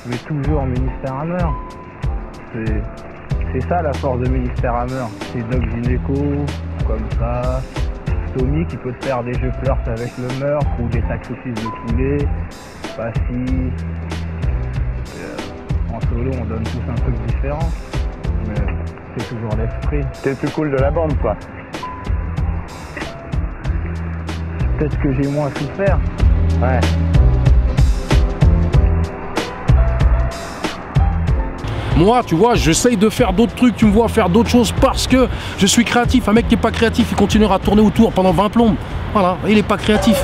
mais 0.07 0.17
toujours 0.19 0.65
ministère 0.65 1.15
Hammer. 1.15 1.47
C'est, 2.53 3.61
ça 3.69 3.83
la 3.83 3.93
force 3.95 4.21
de 4.21 4.29
ministère 4.29 4.75
Hammer. 4.75 5.05
C'est 5.33 5.49
Doc 5.49 5.63
Gineco, 5.71 6.15
comme 6.87 7.11
ça. 7.19 7.61
Tommy 8.37 8.67
qui 8.67 8.77
peut 8.77 8.93
te 8.93 9.05
faire 9.05 9.23
des 9.25 9.35
jeux 9.35 9.53
flirt 9.63 9.87
avec 9.87 10.11
le 10.19 10.45
meurtre 10.45 10.67
ou 10.81 10.89
des 10.89 11.03
sacrifices 11.03 11.55
de 11.55 11.87
poulet. 11.87 12.19
Passy. 12.97 13.73
Euh, 15.19 15.93
en 15.93 16.01
solo, 16.01 16.31
on 16.41 16.45
donne 16.45 16.63
tous 16.65 16.91
un 16.91 16.95
truc 16.95 17.15
différent. 17.27 17.69
Mais 18.49 18.55
c'est 19.17 19.29
toujours 19.35 19.57
l'esprit. 19.57 20.01
T'es 20.23 20.31
le 20.31 20.37
plus 20.37 20.51
cool 20.51 20.71
de 20.71 20.77
la 20.77 20.91
bande, 20.91 21.17
quoi. 21.19 21.37
Peut-être 24.79 24.99
que 25.01 25.13
j'ai 25.13 25.31
moins 25.31 25.51
souffert. 25.51 25.99
Ouais. 26.61 26.81
Moi, 31.97 32.23
tu 32.27 32.35
vois, 32.35 32.57
j'essaye 32.57 32.97
de 32.97 33.09
faire 33.09 33.33
d'autres 33.33 33.55
trucs, 33.55 33.77
tu 33.77 33.87
me 33.87 33.93
vois 33.93 34.09
faire 34.09 34.29
d'autres 34.29 34.51
choses 34.51 34.73
parce 34.81 35.07
que 35.07 35.29
je 35.59 35.67
suis 35.67 35.85
créatif. 35.85 36.29
Un 36.29 36.33
mec 36.33 36.49
qui 36.49 36.57
n'est 36.57 36.61
pas 36.61 36.73
créatif, 36.73 37.07
il 37.11 37.17
continuera 37.17 37.57
à 37.57 37.59
tourner 37.61 37.83
autour 37.83 38.13
pendant 38.13 38.33
20 38.33 38.51
plombes. 38.51 38.75
Voilà, 39.13 39.37
il 39.47 39.55
n'est 39.55 39.63
pas 39.63 39.77
créatif. 39.77 40.17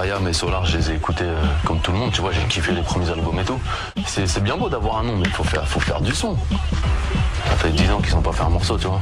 Ayam 0.00 0.26
et 0.26 0.32
Solar, 0.32 0.64
je 0.64 0.78
les 0.78 0.90
ai 0.90 0.94
écoutés 0.94 1.24
euh, 1.24 1.42
comme 1.66 1.80
tout 1.80 1.92
le 1.92 1.98
monde, 1.98 2.12
tu 2.12 2.22
vois, 2.22 2.32
j'ai 2.32 2.40
kiffé 2.48 2.72
les 2.72 2.80
premiers 2.80 3.10
albums 3.10 3.38
et 3.38 3.44
tout. 3.44 3.60
C'est 4.06 4.42
bien 4.42 4.56
beau 4.56 4.70
d'avoir 4.70 4.98
un 4.98 5.02
nom, 5.02 5.16
mais 5.16 5.26
il 5.26 5.30
faut 5.30 5.44
faire, 5.44 5.68
faut 5.68 5.80
faire 5.80 6.00
du 6.00 6.14
son. 6.14 6.34
Ça 7.58 7.64
fait 7.64 7.70
10 7.72 7.90
ans 7.90 8.00
qu'ils 8.00 8.14
n'ont 8.14 8.22
pas 8.22 8.32
fait 8.32 8.44
un 8.44 8.50
morceau, 8.50 8.78
tu 8.78 8.86
vois. 8.86 9.00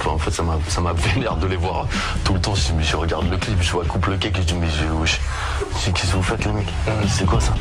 Enfin, 0.00 0.10
en 0.12 0.18
fait, 0.18 0.30
ça 0.30 0.42
m'a, 0.42 0.92
vénère 0.94 1.36
de 1.36 1.46
les 1.46 1.56
voir 1.56 1.86
tout 2.24 2.32
le 2.32 2.40
temps. 2.40 2.54
Je, 2.54 2.72
je 2.82 2.96
regarde 2.96 3.30
le 3.30 3.36
clip, 3.36 3.60
je 3.60 3.70
vois 3.70 3.84
coupe 3.84 4.06
le 4.06 4.16
cake 4.16 4.38
et 4.38 4.40
je 4.40 4.46
dis, 4.46 4.54
mais 4.54 4.66
je, 4.68 4.86
wesh, 4.94 5.20
je 5.78 5.84
dis, 5.84 5.92
qu'est-ce 5.92 6.12
que 6.12 6.16
vous 6.16 6.22
faites, 6.22 6.42
les 6.46 6.52
mecs 6.52 6.72
C'est 7.06 7.26
quoi 7.26 7.38
ça 7.38 7.52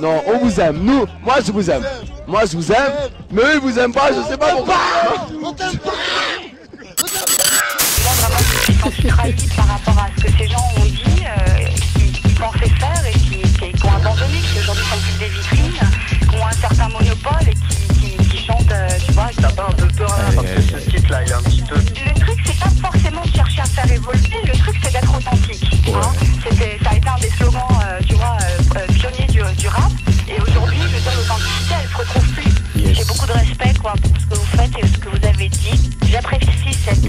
Non, 0.00 0.22
on 0.26 0.38
vous 0.38 0.60
aime. 0.60 0.78
Nous, 0.82 1.04
moi 1.22 1.36
je 1.44 1.52
vous 1.52 1.70
aime. 1.70 1.84
Moi 2.26 2.46
je 2.46 2.56
vous 2.56 2.72
aime, 2.72 2.92
mais 3.30 3.42
eux 3.42 3.54
ils 3.56 3.60
vous 3.60 3.78
aiment 3.78 3.92
pas, 3.92 4.10
je 4.12 4.22
sais 4.26 4.38
pas 4.38 4.54
pourquoi. 4.54 4.76
Je 9.02 9.08
trahi 9.08 9.34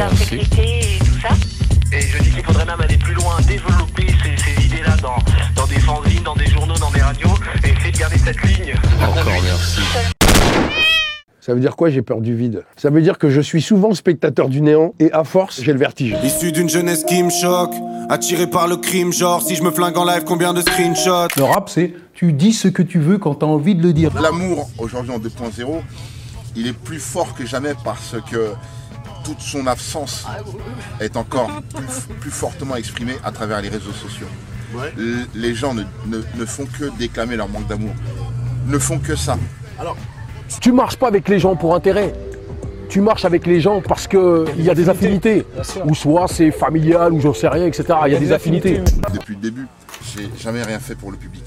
Et 0.02 0.98
tout 1.00 1.20
ça. 1.22 1.30
Et 1.94 2.02
je 2.02 2.24
dis 2.24 2.32
qu'il 2.32 2.44
faudrait 2.44 2.66
même 2.66 2.82
aller 2.82 2.98
plus 2.98 3.14
loin, 3.14 3.36
développer 3.48 4.08
ces, 4.24 4.36
ces 4.44 4.66
idées-là 4.66 4.96
dans, 4.98 5.18
dans 5.56 5.68
des 5.68 5.80
fanzines, 5.80 6.24
dans 6.24 6.34
des 6.34 6.48
journaux, 6.48 6.74
dans 6.80 6.90
des 6.90 7.02
radios, 7.02 7.30
et 7.64 7.70
essayer 7.70 7.92
de 7.92 7.98
garder 8.00 8.18
cette 8.18 8.42
ligne. 8.42 8.74
Encore 9.00 9.42
merci. 9.44 9.82
Ça 11.40 11.54
veut 11.54 11.60
dire 11.60 11.76
quoi 11.76 11.92
j'ai 11.92 12.02
peur 12.02 12.20
du 12.20 12.36
vide? 12.36 12.64
Ça 12.78 12.90
veut 12.90 13.02
dire 13.04 13.20
que 13.20 13.30
je 13.30 13.42
suis 13.42 13.62
souvent 13.62 13.94
spectateur 13.94 14.50
du 14.50 14.62
néant 14.62 14.94
et 15.00 15.12
à 15.12 15.24
force 15.24 15.62
j'ai 15.62 15.74
le 15.74 15.80
vertige. 15.80 16.16
Issu 16.24 16.52
d'une 16.52 16.70
jeunesse 16.70 17.04
qui 17.04 17.22
me 17.22 17.30
choque, 17.30 17.74
attiré 18.10 18.48
par 18.48 18.68
le 18.68 18.78
crime, 18.78 19.14
genre 19.14 19.44
si 19.44 19.56
je 19.56 19.62
me 19.62 19.70
flingue 19.70 19.98
en 19.98 20.06
live, 20.06 20.24
combien 20.26 20.54
de 20.54 20.62
screenshots? 20.62 21.28
Le 21.38 21.44
rap, 21.44 21.70
c'est 21.70 21.94
tu 22.14 22.34
dis 22.34 22.54
ce 22.54 22.68
que 22.68 22.82
tu 22.82 23.00
veux 23.00 23.20
quand 23.20 23.36
t'as 23.36 23.46
envie 23.46 23.76
de 23.76 23.84
le 23.84 23.94
dire. 23.94 24.12
L'amour, 24.20 24.68
aujourd'hui 24.80 25.12
en 25.12 25.20
2.0, 25.20 25.82
il 26.56 26.66
est 26.68 26.74
plus 26.78 27.00
fort 27.00 27.36
que 27.36 27.46
jamais 27.46 27.74
parce 27.84 28.16
que 28.32 28.54
toute 29.24 29.40
son 29.40 29.68
absence 29.68 30.26
est 31.00 31.16
encore 31.18 31.50
plus, 31.76 32.08
plus 32.20 32.32
fortement 32.32 32.76
exprimée 32.76 33.16
à 33.24 33.32
travers 33.32 33.62
les 33.62 33.70
réseaux 33.70 33.92
sociaux. 33.94 34.28
Les 35.36 35.54
gens 35.54 35.74
ne, 35.74 35.84
ne- 36.08 36.22
ne 36.36 36.46
font 36.46 36.66
que 36.66 36.86
déclamer 36.98 37.36
leur 37.36 37.50
manque 37.50 37.68
d'amour. 37.68 37.94
Ne 38.68 38.78
font 38.80 39.00
que 39.00 39.16
ça. 39.16 39.38
Alors, 39.80 39.98
Tu 40.60 40.72
marches 40.72 40.98
pas 40.98 41.08
avec 41.08 41.28
les 41.30 41.40
gens 41.40 41.56
pour 41.56 41.76
intérêt. 41.76 42.14
Tu 42.90 43.00
marches 43.02 43.24
avec 43.26 43.46
les 43.46 43.62
gens 43.62 43.82
parce 43.82 44.06
qu'il 44.08 44.46
y 44.62 44.70
a 44.70 44.76
des 44.76 44.90
affinités. 44.90 45.46
Ou 45.86 45.96
soit 45.96 46.28
c'est 46.28 46.52
familial, 46.52 47.14
ou 47.14 47.22
j'en 47.22 47.34
sais 47.34 47.48
rien, 47.48 47.66
etc. 47.66 47.84
Il 48.08 48.14
y 48.14 48.16
a 48.16 48.20
des 48.20 48.32
affinités. 48.34 48.82
Depuis 49.14 49.36
le 49.36 49.42
début, 49.42 49.68
j'ai 50.16 50.30
jamais 50.38 50.62
rien 50.64 50.80
fait 50.80 50.96
pour 50.96 51.12
le 51.12 51.18
public. 51.18 51.44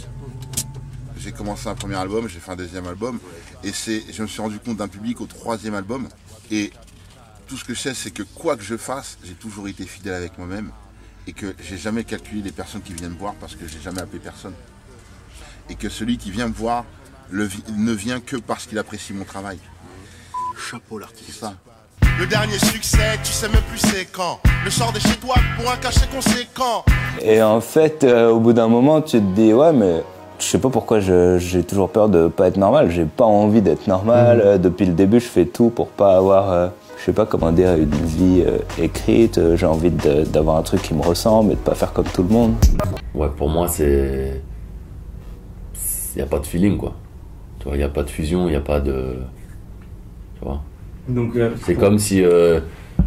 J'ai 1.18 1.32
commencé 1.32 1.68
un 1.68 1.74
premier 1.74 1.96
album, 1.96 2.28
j'ai 2.28 2.38
fait 2.38 2.50
un 2.52 2.56
deuxième 2.56 2.86
album, 2.86 3.18
et 3.62 3.72
c'est, 3.72 4.02
je 4.12 4.20
me 4.22 4.26
suis 4.26 4.42
rendu 4.42 4.58
compte 4.58 4.76
d'un 4.76 4.88
public 4.88 5.20
au 5.22 5.26
troisième 5.26 5.74
album. 5.74 6.06
Et 6.50 6.70
tout 7.46 7.56
ce 7.56 7.64
que 7.64 7.74
je 7.74 7.80
sais, 7.80 7.94
c'est 7.94 8.10
que 8.10 8.22
quoi 8.22 8.56
que 8.56 8.62
je 8.62 8.76
fasse, 8.76 9.18
j'ai 9.24 9.34
toujours 9.34 9.68
été 9.68 9.84
fidèle 9.84 10.14
avec 10.14 10.38
moi-même, 10.38 10.70
et 11.26 11.32
que 11.32 11.54
j'ai 11.62 11.76
jamais 11.78 12.04
calculé 12.04 12.42
les 12.42 12.52
personnes 12.52 12.82
qui 12.82 12.92
viennent 12.92 13.12
me 13.12 13.18
voir 13.18 13.34
parce 13.40 13.54
que 13.54 13.66
j'ai 13.66 13.80
jamais 13.80 14.00
appelé 14.00 14.18
personne. 14.18 14.52
Et 15.70 15.74
que 15.74 15.88
celui 15.88 16.18
qui 16.18 16.30
vient 16.30 16.48
me 16.48 16.52
voir 16.52 16.84
le 17.30 17.48
ne 17.76 17.92
vient 17.92 18.20
que 18.20 18.36
parce 18.36 18.66
qu'il 18.66 18.78
apprécie 18.78 19.14
mon 19.14 19.24
travail. 19.24 19.58
Chapeau 20.70 20.98
l'artiste. 20.98 21.40
Ça. 21.40 21.54
Le 22.18 22.26
dernier 22.26 22.58
succès, 22.58 23.18
tu 23.24 23.32
sais 23.32 23.48
même 23.48 23.62
plus 23.70 23.78
c'est 23.78 24.04
quand. 24.06 24.38
Le 24.64 24.70
sort 24.70 24.92
de 24.92 24.98
chez 24.98 25.16
toi 25.16 25.34
pour 25.58 25.70
un 25.70 25.76
cachet 25.76 26.06
conséquent. 26.14 26.84
Et 27.22 27.42
en 27.42 27.60
fait, 27.60 28.04
euh, 28.04 28.30
au 28.30 28.40
bout 28.40 28.52
d'un 28.52 28.68
moment, 28.68 29.00
tu 29.00 29.18
te 29.18 29.34
dis, 29.34 29.52
ouais, 29.54 29.72
mais 29.72 30.02
je 30.38 30.44
sais 30.44 30.58
pas 30.58 30.68
pourquoi 30.70 31.00
je- 31.00 31.38
j'ai 31.38 31.64
toujours 31.64 31.90
peur 31.90 32.08
de 32.10 32.28
pas 32.28 32.48
être 32.48 32.56
normal. 32.58 32.90
J'ai 32.90 33.04
pas 33.06 33.24
envie 33.24 33.62
d'être 33.62 33.86
normal. 33.86 34.42
Euh, 34.44 34.58
Depuis 34.58 34.84
le 34.86 34.92
début, 34.92 35.20
je 35.20 35.26
fais 35.26 35.46
tout 35.46 35.70
pour 35.70 35.88
pas 35.88 36.16
avoir, 36.18 36.50
euh, 36.52 36.68
je 36.98 37.04
sais 37.04 37.12
pas 37.12 37.26
comment 37.26 37.52
dire, 37.52 37.74
une 37.74 37.90
vie 37.90 38.42
euh, 38.46 38.58
écrite. 38.82 39.38
Euh, 39.38 39.56
J'ai 39.56 39.66
envie 39.66 39.90
de- 39.90 40.24
d'avoir 40.24 40.56
un 40.56 40.62
truc 40.62 40.82
qui 40.82 40.94
me 40.94 41.02
ressemble 41.02 41.52
et 41.52 41.54
de 41.54 41.60
pas 41.60 41.74
faire 41.74 41.92
comme 41.92 42.06
tout 42.06 42.22
le 42.22 42.28
monde. 42.30 42.54
Ouais, 43.14 43.28
pour 43.36 43.48
moi, 43.48 43.68
c'est. 43.68 44.40
Il 46.14 46.18
n'y 46.18 46.22
a 46.22 46.26
pas 46.26 46.38
de 46.38 46.46
feeling, 46.46 46.76
quoi. 46.76 46.94
Tu 47.58 47.64
vois, 47.64 47.74
il 47.74 47.78
n'y 47.78 47.84
a 47.84 47.88
pas 47.88 48.02
de 48.02 48.10
fusion, 48.10 48.46
il 48.46 48.50
n'y 48.50 48.56
a 48.56 48.60
pas 48.60 48.80
de. 48.80 49.16
Tu 50.38 50.44
vois 50.44 50.62
Donc, 51.08 51.34
euh, 51.36 51.50
C'est 51.64 51.74
comme 51.74 51.98
si. 51.98 52.22
euh, 52.24 52.60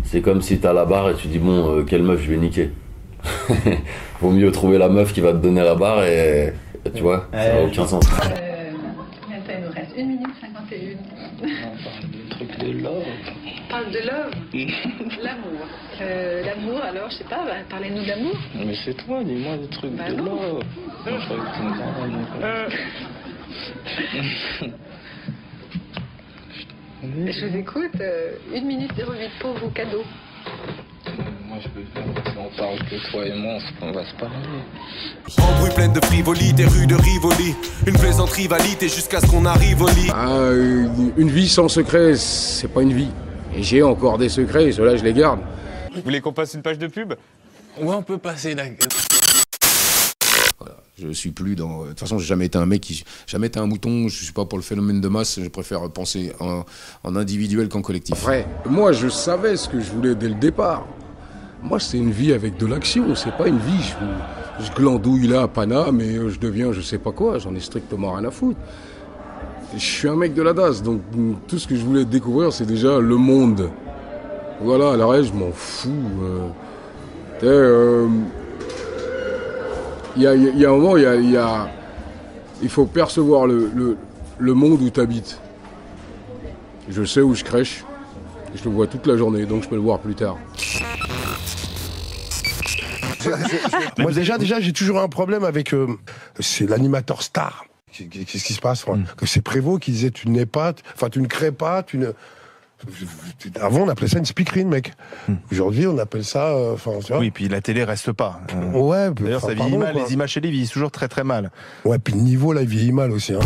c'est 0.04 0.21
comme 0.21 0.41
si 0.41 0.60
t'as 0.60 0.73
la 0.73 0.86
barre 0.86 1.10
et 1.10 1.15
tu 1.15 1.28
dis, 1.28 1.39
bon, 1.39 1.78
euh, 1.78 1.84
quelle 1.84 2.04
meuf 2.04 2.21
je 2.21 2.30
vais 2.32 2.38
niquer. 2.38 2.71
Vaut 4.21 4.32
mieux 4.32 4.52
trouver 4.52 4.78
la 4.78 4.89
meuf 4.89 5.13
qui 5.13 5.21
va 5.21 5.32
te 5.32 5.38
donner 5.38 5.63
la 5.63 5.76
barre 5.76 6.04
et. 6.04 6.54
et 6.86 6.91
tu 6.91 7.02
vois, 7.02 7.28
ça 7.32 7.54
n'a 7.54 7.63
aucun 7.63 7.86
sens. 7.88 8.04
Il 9.50 9.63
nous 9.63 9.71
reste 9.73 9.91
1 9.97 10.04
minute 10.06 10.28
51. 10.41 10.76
truc 12.30 12.60
de 12.60 12.84
love. 12.84 13.04
On 13.04 13.37
parle 13.69 13.91
de 13.91 13.99
love, 13.99 14.34
l'amour. 15.23 15.67
Euh, 16.01 16.43
l'amour, 16.45 16.80
alors, 16.84 17.10
je 17.10 17.15
sais 17.17 17.23
pas, 17.23 17.43
bah, 17.45 17.53
parlez-nous 17.69 18.06
d'amour. 18.06 18.36
Mais 18.56 18.75
c'est 18.86 18.93
toi, 19.06 19.23
dis-moi 19.23 19.58
des 19.58 19.67
trucs 19.67 19.91
Bah 19.91 20.10
de 20.10 20.15
non. 20.15 20.36
love. 20.41 20.63
Je 21.06 21.12
croyais 21.25 21.41
que 21.41 21.56
tu 21.56 21.62
me 21.63 21.77
parlais, 21.77 22.12
donc. 22.12 22.27
Je 27.03 27.45
vous 27.45 27.58
écoute, 27.58 28.01
euh, 28.01 28.32
1 28.56 28.62
minute 28.62 28.91
08 28.97 29.06
pour 29.39 29.53
vous, 29.53 29.69
cadeau. 29.69 30.03
Moi, 31.47 31.58
je 31.63 31.69
peux 31.69 31.84
faire 31.93 32.03
si 32.32 32.38
on 32.38 32.49
parle 32.58 32.80
que 32.89 33.12
toi 33.12 33.25
et 33.25 33.34
moi, 33.34 33.58
on 33.82 33.91
va 33.91 34.06
se 34.06 34.13
parler. 34.15 34.36
Embrouille 35.39 35.73
pleine 35.75 35.93
de 35.93 36.03
frivolité, 36.06 36.65
rue 36.65 36.88
de 36.88 36.95
Rivoli. 36.95 37.56
Une 37.86 37.97
plaisante 37.97 38.32
rivalité 38.32 38.88
jusqu'à 38.89 39.21
ce 39.21 39.27
qu'on 39.27 39.45
arrive 39.45 39.82
au 39.82 39.88
lit. 39.88 40.10
Ah, 40.13 40.49
une 41.17 41.30
vie 41.30 41.47
sans 41.47 41.67
secret, 41.69 42.15
c'est 42.15 42.67
pas 42.73 42.82
une 42.82 42.93
vie. 42.93 43.10
Et 43.58 43.63
j'ai 43.63 43.82
encore 43.82 44.20
des 44.20 44.30
secrets, 44.30 44.65
et 44.65 44.72
ceux-là, 44.72 44.98
je 44.98 45.04
les 45.04 45.13
garde. 45.13 45.39
Vous 45.96 46.02
voulez 46.04 46.22
qu'on 46.22 46.32
passe 46.32 46.54
une 46.54 46.62
page 46.62 46.78
de 46.78 46.86
pub? 46.86 47.13
Ouais, 47.82 47.96
on 47.96 48.04
peut 48.04 48.20
passer 48.20 48.54
la. 48.54 48.65
Je 51.00 51.12
suis 51.12 51.32
plus 51.32 51.56
dans. 51.56 51.84
De 51.84 51.89
toute 51.89 52.00
façon, 52.00 52.20
j'ai 52.20 52.28
jamais 52.28 52.46
été 52.46 52.60
un 52.60 52.67
mec 52.67 52.82
qui. 52.82 53.04
jamais 53.26 53.48
été 53.48 53.60
un 53.60 53.65
mouton, 53.65 54.10
je 54.10 54.24
suis 54.24 54.34
pas 54.34 54.46
pour 54.46 54.60
le 54.60 54.63
phénomène 54.63 55.02
de 55.02 55.08
masse, 55.08 55.39
je 55.41 55.48
préfère 55.48 55.89
penser 55.89 56.34
en, 56.39 56.65
en 57.04 57.15
individuel 57.15 57.67
qu'en 57.67 57.82
collectif. 57.82 58.20
Vrai. 58.22 58.48
Moi, 58.70 58.91
je 58.91 59.08
savais 59.10 59.58
ce 59.58 59.67
que 59.67 59.80
je 59.80 59.91
voulais 59.91 60.13
dès 60.13 60.30
le 60.30 60.36
départ. 60.36 60.86
Moi, 61.63 61.80
c'est 61.80 61.98
une 61.98 62.12
vie 62.12 62.34
avec 62.34 62.58
de 62.58 62.67
l'action, 62.67 63.15
c'est 63.15 63.36
pas 63.36 63.48
une 63.48 63.58
vie. 63.58 63.93
Je, 64.60 64.65
je 64.65 64.72
glandouille 64.72 65.28
là 65.28 65.43
à 65.43 65.48
Paname 65.48 66.00
et 66.02 66.15
euh, 66.15 66.30
je 66.30 66.39
deviens 66.39 66.72
je 66.74 66.82
sais 66.82 67.00
pas 67.00 67.12
quoi, 67.12 67.39
j'en 67.39 67.56
ai 67.56 67.60
strictement 67.60 68.13
rien 68.13 68.26
à 68.28 68.32
foutre. 68.32 68.60
Je 69.78 69.84
suis 69.86 70.08
un 70.08 70.16
mec 70.16 70.34
de 70.34 70.42
la 70.42 70.54
DAS, 70.54 70.82
donc 70.82 71.02
tout 71.48 71.60
ce 71.60 71.68
que 71.68 71.76
je 71.76 71.84
voulais 71.86 72.04
découvrir, 72.04 72.52
c'est 72.52 72.66
déjà 72.66 73.00
le 73.00 73.16
monde. 73.16 73.70
Voilà, 74.62 74.94
à 74.94 74.98
l'arrêt, 74.98 75.24
je 75.24 75.32
m'en 75.34 75.52
fous. 75.52 75.92
euh. 76.24 76.48
Sais, 77.40 77.46
euh, 77.46 78.08
il 80.16 80.24
y 80.24 80.28
a, 80.28 80.34
il 80.34 80.66
un 80.66 80.70
moment, 80.72 80.98
il 80.98 81.04
y 81.04 81.06
a, 81.06 81.16
il 81.16 81.40
il 82.63 82.70
faut 82.70 82.86
percevoir 82.88 83.46
le, 83.46 83.70
le, 83.76 83.98
le 84.40 84.54
monde 84.56 84.82
où 84.82 84.90
tu 84.90 85.00
habites. 85.00 85.40
Je 86.90 87.04
sais 87.04 87.22
où 87.22 87.36
je 87.36 87.44
crèche. 87.44 87.86
Je 88.56 88.63
le 88.63 88.72
vois 88.72 88.88
toute 88.88 89.06
la 89.06 89.16
journée, 89.16 89.46
donc 89.46 89.62
je 89.63 89.70
peux 89.70 89.76
le 89.76 89.82
voir 89.82 90.00
plus 90.00 90.16
tard. 90.16 90.38
Moi 94.00 94.12
déjà, 94.12 94.40
déjà, 94.40 94.60
j'ai 94.60 94.74
toujours 94.74 95.00
un 95.00 95.10
problème 95.10 95.44
avec. 95.44 95.74
euh, 95.74 95.88
c'est 96.40 96.68
l'animateur 96.68 97.22
star. 97.22 97.66
Qu'est-ce 97.91 98.43
qui 98.43 98.54
se 98.54 98.60
passe 98.60 98.86
Que 99.15 99.26
c'est 99.26 99.41
Prévost 99.41 99.82
qui 99.82 99.91
disait 99.91 100.12
tu 100.12 100.30
n'es 100.30 100.45
pas, 100.45 100.73
enfin 100.95 101.10
tu 101.10 101.21
ne 101.21 101.28
crées 101.28 101.52
pas, 101.52 101.84
tu 101.84 101.97
ne. 101.97 102.08
Avant 103.60 103.80
on 103.82 103.89
appelait 103.89 104.08
ça 104.08 104.19
une 104.19 104.26
speakerine, 104.26 104.67
mec. 104.69 104.93
Aujourd'hui 105.52 105.88
on 105.88 105.97
appelle 105.97 106.23
ça. 106.23 106.50
euh, 106.50 106.73
Enfin, 106.73 106.91
tu 107.04 107.08
vois. 107.12 107.19
Oui, 107.19 107.32
puis 107.32 107.47
la 107.47 107.60
télé 107.62 107.84
reste 107.84 108.12
pas. 108.12 108.39
Euh, 108.54 108.71
Ouais. 108.80 109.10
D'ailleurs, 109.19 109.41
ça 109.41 109.54
vieillit 109.56 109.78
mal, 109.78 109.93
quoi. 109.93 110.04
les 110.04 110.13
images 110.13 110.34
télé 110.36 110.52
vieillissent 110.52 110.71
toujours 110.71 110.91
très 110.91 111.08
très 111.08 111.23
mal. 111.23 111.50
Ouais, 111.86 111.97
puis 111.97 112.13
le 112.13 112.19
niveau 112.19 112.54
là 112.54 112.62
il 112.62 112.67
vieillit 112.67 112.91
mal 112.91 113.12
aussi. 113.12 113.34
Hein. 113.34 113.39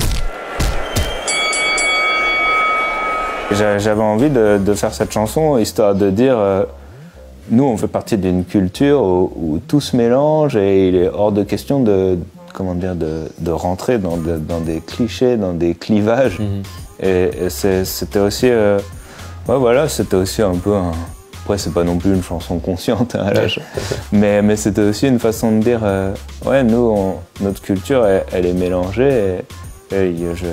J'a- 3.51 3.77
J'avais 3.77 4.01
envie 4.01 4.29
de, 4.29 4.57
de 4.63 4.73
faire 4.73 4.93
cette 4.93 5.11
chanson 5.11 5.57
histoire 5.57 5.93
de 5.95 6.09
dire 6.09 6.37
euh, 6.37 6.63
nous 7.49 7.63
on 7.65 7.77
fait 7.77 7.87
partie 7.87 8.17
d'une 8.17 8.45
culture 8.45 9.01
où, 9.01 9.31
où 9.35 9.59
tout 9.65 9.81
se 9.81 9.95
mélange 9.95 10.55
et 10.55 10.87
il 10.89 10.95
est 10.95 11.09
hors 11.09 11.31
de 11.31 11.43
question 11.43 11.81
de 11.81 12.17
comment 12.53 12.75
dire, 12.75 12.95
de, 12.95 13.23
de 13.39 13.51
rentrer 13.51 13.97
dans, 13.97 14.17
de- 14.17 14.37
dans 14.37 14.59
des 14.59 14.79
clichés, 14.81 15.37
dans 15.37 15.53
des 15.53 15.75
clivages. 15.75 16.39
Et, 17.01 17.29
et 17.45 17.49
c'était 17.49 18.19
aussi, 18.19 18.47
euh, 18.49 18.77
ouais, 19.47 19.57
voilà, 19.57 19.87
c'était 19.89 20.15
aussi 20.17 20.41
un 20.41 20.55
peu 20.55 20.75
un. 20.75 20.91
Après, 21.43 21.57
c'est 21.57 21.73
pas 21.73 21.83
non 21.83 21.97
plus 21.97 22.13
une 22.13 22.21
chanson 22.23 22.59
consciente, 22.59 23.15
hein, 23.15 23.31
là, 23.33 23.47
je- 23.47 23.59
mais, 24.11 24.41
mais 24.43 24.55
c'était 24.55 24.83
aussi 24.83 25.07
une 25.07 25.17
façon 25.19 25.51
de 25.57 25.63
dire, 25.63 25.79
euh, 25.83 26.13
ouais, 26.45 26.63
nous, 26.63 26.93
on- 26.95 27.15
notre 27.43 27.61
culture, 27.61 28.05
elle, 28.05 28.23
elle 28.31 28.45
est 28.45 28.53
mélangée 28.53 29.37
et 29.91 29.95
et 29.95 30.09
il 30.09 30.35
je- 30.35 30.45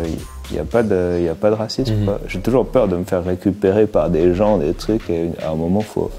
n'y 0.52 0.58
a, 0.58 0.64
pas 0.64 0.82
de- 0.82 1.20
y 1.22 1.28
a 1.28 1.34
pas 1.34 1.50
de 1.50 1.54
racisme. 1.54 1.92
quoi. 2.06 2.20
J'ai 2.26 2.40
toujours 2.40 2.66
peur 2.66 2.88
de 2.88 2.96
me 2.96 3.04
faire 3.04 3.22
récupérer 3.22 3.87
par 3.87 4.08
des 4.11 4.34
gens, 4.34 4.56
des 4.56 4.72
trucs, 4.72 5.08
et 5.11 5.30
à 5.46 5.50
un 5.50 5.54
moment, 5.54 5.80
faut, 5.82 6.11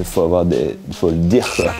il 0.00 0.04
faut 0.04 0.22
avoir 0.22 0.44
des, 0.44 0.76
faut 0.92 1.08
le 1.10 1.16
dire, 1.16 1.46
quoi. 1.56 1.70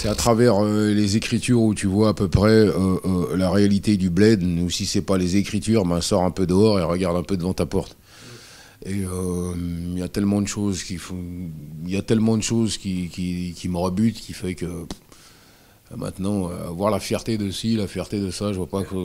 C'est 0.00 0.08
à 0.08 0.14
travers 0.14 0.64
euh, 0.64 0.94
les 0.94 1.18
écritures 1.18 1.60
où 1.60 1.74
tu 1.74 1.86
vois 1.86 2.08
à 2.08 2.14
peu 2.14 2.26
près 2.26 2.48
euh, 2.48 2.96
euh, 3.04 3.36
la 3.36 3.50
réalité 3.50 3.98
du 3.98 4.08
bled. 4.08 4.42
Ou 4.42 4.70
si 4.70 4.86
c'est 4.86 5.02
pas 5.02 5.18
les 5.18 5.36
écritures, 5.36 5.84
ben 5.84 6.00
sors 6.00 6.24
un 6.24 6.30
peu 6.30 6.46
dehors 6.46 6.80
et 6.80 6.82
regarde 6.82 7.18
un 7.18 7.22
peu 7.22 7.36
devant 7.36 7.52
ta 7.52 7.66
porte. 7.66 7.98
Et 8.86 8.94
il 8.94 9.98
y 9.98 10.02
a 10.02 10.08
tellement 10.08 10.40
de 10.40 10.48
choses 10.48 10.84
qui 10.84 10.96
font, 10.96 11.22
il 11.84 11.90
y 11.90 11.98
a 11.98 12.00
tellement 12.00 12.38
de 12.38 12.42
choses 12.42 12.78
qui, 12.78 13.10
qui, 13.10 13.52
qui 13.54 13.68
me 13.68 13.76
rebutent, 13.76 14.18
qui 14.18 14.32
fait 14.32 14.54
que 14.54 14.64
pff, 14.64 15.98
maintenant 15.98 16.48
avoir 16.48 16.90
la 16.90 16.98
fierté 16.98 17.36
de 17.36 17.50
ci, 17.50 17.76
la 17.76 17.86
fierté 17.86 18.20
de 18.20 18.30
ça, 18.30 18.54
je 18.54 18.56
vois 18.56 18.70
pas 18.70 18.84
que. 18.84 18.96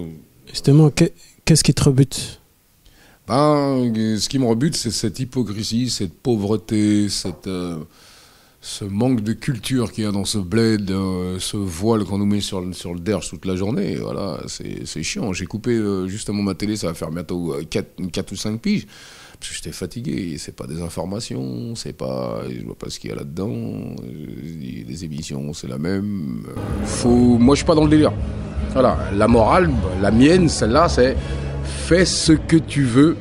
Justement, 0.48 0.92
que- 0.92 1.12
qu'est-ce 1.44 1.66
qui 1.66 1.74
te 1.74 1.84
rebute? 1.84 2.40
Ben, 3.28 3.92
ce 4.18 4.30
qui 4.30 4.40
me 4.40 4.46
rebute, 4.46 4.78
c'est 4.78 4.92
cette 4.92 5.20
hypocrisie, 5.20 5.90
cette 5.90 6.14
pauvreté, 6.14 7.10
cette, 7.10 7.50
ce 8.68 8.84
manque 8.84 9.22
de 9.22 9.34
culture 9.34 9.92
qu'il 9.92 10.06
y 10.06 10.08
a 10.08 10.12
dans 10.12 10.26
ce 10.26 10.40
bled, 10.40 10.90
euh, 10.90 11.38
ce 11.40 11.56
voile 11.56 12.04
qu'on 12.04 12.18
nous 12.18 12.26
met 12.26 12.42
sur, 12.42 12.62
le- 12.62 12.74
sur 12.74 12.96
derge 13.00 13.30
toute 13.30 13.46
la 13.46 13.56
journée. 13.56 13.96
Voilà, 13.98 14.40
c'est 14.48 15.04
chiant. 15.04 15.34
J'ai 15.34 15.46
coupé 15.46 15.70
euh, 15.74 16.08
justement 16.08 16.42
ma 16.42 16.56
télé, 16.56 16.76
ça 16.76 16.88
va 16.88 16.96
faire 16.96 17.12
bientôt 17.12 17.56
4, 17.70 18.32
ou 18.32 18.36
5 18.36 18.60
piges. 18.60 18.88
Parce 19.40 19.50
que 19.52 19.56
j'étais 19.58 19.72
fatigué. 19.72 20.38
C'est 20.40 20.56
pas 20.56 20.66
des 20.66 20.82
informations, 20.82 21.76
c'est 21.76 21.94
pas. 21.94 22.42
Je 22.50 22.66
vois 22.66 22.74
pas 22.74 22.90
ce 22.90 23.00
qu'il 23.00 23.12
y 23.12 23.14
a 23.14 23.18
là-dedans. 23.18 23.52
Euh, 23.54 24.84
Les 24.88 25.06
émissions, 25.06 25.54
c'est 25.54 25.68
la 25.68 25.78
même. 25.78 26.44
Euh, 26.48 26.86
Faut, 26.86 27.38
moi, 27.38 27.54
je 27.54 27.60
suis 27.60 27.68
pas 27.68 27.76
dans 27.76 27.84
le 27.84 27.90
délire. 27.92 28.14
Voilà, 28.74 28.98
la 29.16 29.28
morale, 29.28 29.70
la 30.02 30.10
mienne, 30.10 30.50
celle-là, 30.50 30.90
c'est 30.90 31.16
fais 31.66 32.04
ce 32.06 32.32
que 32.34 32.58
tu 32.58 32.84
veux 32.84 33.16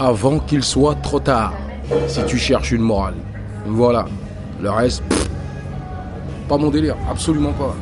avant 0.00 0.40
qu'il 0.40 0.64
soit 0.64 0.96
trop 0.96 1.20
tard. 1.20 1.54
Si 2.08 2.18
tu 2.26 2.38
cherches 2.38 2.72
une 2.72 2.82
morale. 2.82 3.14
Voilà. 3.66 4.06
Le 4.62 4.70
reste, 4.70 5.02
pff, 5.08 5.28
pas 6.48 6.56
mon 6.58 6.70
délire, 6.70 6.96
absolument 7.10 7.52
pas. 7.52 7.74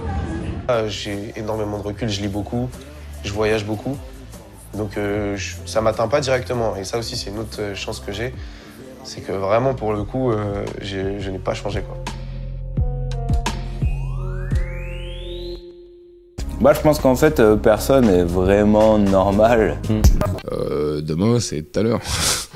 Ah, 0.68 0.86
J'ai 0.86 1.32
énormément 1.36 1.78
de 1.78 1.82
recul, 1.82 2.08
je 2.08 2.20
lis 2.20 2.28
beaucoup, 2.28 2.68
je 3.24 3.32
voyage 3.32 3.64
beaucoup. 3.64 3.96
Donc 4.76 4.96
euh, 4.96 5.34
je- 5.36 5.56
ça 5.66 5.80
m'atteint 5.80 6.08
pas 6.08 6.20
directement. 6.20 6.76
Et 6.76 6.84
ça 6.84 6.98
aussi, 6.98 7.16
c'est 7.16 7.30
une 7.30 7.38
autre 7.38 7.60
euh, 7.60 7.74
chance 7.74 8.00
que 8.00 8.12
j'ai. 8.12 8.34
C'est 9.02 9.22
que 9.22 9.32
vraiment, 9.32 9.74
pour 9.74 9.92
le 9.94 10.04
coup, 10.04 10.30
euh, 10.30 10.64
je 10.82 11.30
n'ai 11.30 11.38
pas 11.38 11.54
changé. 11.54 11.82
Quoi. 11.82 11.96
Bah, 16.60 16.72
je 16.74 16.80
pense 16.80 16.98
qu'en 16.98 17.14
fait, 17.16 17.40
euh, 17.40 17.56
personne 17.56 18.08
est 18.08 18.24
vraiment 18.24 18.98
normal. 18.98 19.78
Euh, 20.52 21.00
demain, 21.00 21.38
c'est 21.40 21.62
tout 21.72 21.80
à 21.80 21.82
l'heure. 21.82 22.00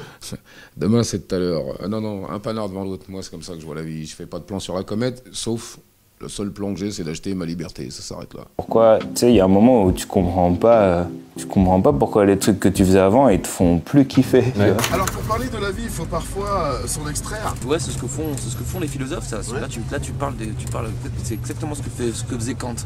demain, 0.77 1.03
c'est 1.03 1.27
tout 1.29 1.35
à 1.35 1.39
l'heure. 1.39 1.63
Ah 1.83 1.89
non, 1.89 2.01
non, 2.01 2.29
un 2.31 2.39
panard 2.39 2.69
devant 2.69 2.85
l'autre. 2.85 3.07
Moi, 3.09 3.23
c'est 3.23 3.31
comme 3.31 3.43
ça 3.43 3.55
que 3.55 3.61
je 3.61 3.67
vois 3.67 3.75
la 3.75 3.83
vie. 3.83 4.07
Je 4.07 4.15
fais 4.15 4.27
pas 4.27 4.39
de 4.39 4.45
plan 4.45 4.61
sur 4.61 4.75
la 4.75 4.83
comète, 4.85 5.25
sauf 5.33 5.79
le 6.21 6.29
seul 6.29 6.53
plan 6.53 6.73
que 6.73 6.79
j'ai, 6.79 6.93
c'est 6.93 7.03
d'acheter 7.03 7.35
ma 7.35 7.45
liberté. 7.45 7.91
Ça 7.91 8.03
s'arrête 8.03 8.33
là. 8.35 8.43
Pourquoi 8.57 8.99
Tu 9.01 9.07
sais, 9.17 9.31
il 9.33 9.35
y 9.37 9.41
a 9.41 9.45
un 9.45 9.49
moment 9.49 9.85
où 9.85 9.91
tu 9.93 10.07
comprends 10.07 10.55
pas, 10.55 10.81
euh, 10.83 11.05
tu 11.37 11.47
comprends 11.47 11.81
pas 11.81 11.93
pourquoi 11.93 12.25
les 12.25 12.39
trucs 12.39 12.61
que 12.61 12.69
tu 12.69 12.85
faisais 12.85 13.01
avant, 13.01 13.29
ils 13.29 13.41
te 13.43 13.49
font 13.49 13.81
plus 13.81 14.07
kiffer. 14.07 14.45
Alors 14.93 15.07
pour 15.07 15.23
parler 15.23 15.49
de 15.49 15.57
la 15.59 15.73
vie, 15.73 15.83
il 15.83 15.89
faut 15.91 16.05
parfois 16.05 16.75
euh, 16.83 16.87
s'en 16.87 17.09
extraire. 17.09 17.53
Ouais, 17.67 17.81
c'est 17.81 17.91
ce 17.91 17.99
que 17.99 18.07
font, 18.07 18.37
c'est 18.37 18.51
ce 18.51 18.57
que 18.57 18.63
font 18.63 18.79
les 18.79 18.87
philosophes. 18.87 19.27
Ça. 19.27 19.39
Là, 19.61 19.67
tu, 19.69 19.81
là, 19.91 19.99
tu 19.99 20.13
parles, 20.13 20.37
des- 20.37 20.53
tu 20.53 20.67
parles, 20.69 20.91
c'est 21.25 21.35
exactement 21.35 21.75
ce 21.75 21.83
que 21.83 21.91
fait, 21.91 22.13
ce 22.13 22.23
que 22.23 22.37
faisait 22.37 22.55
Kant. 22.55 22.77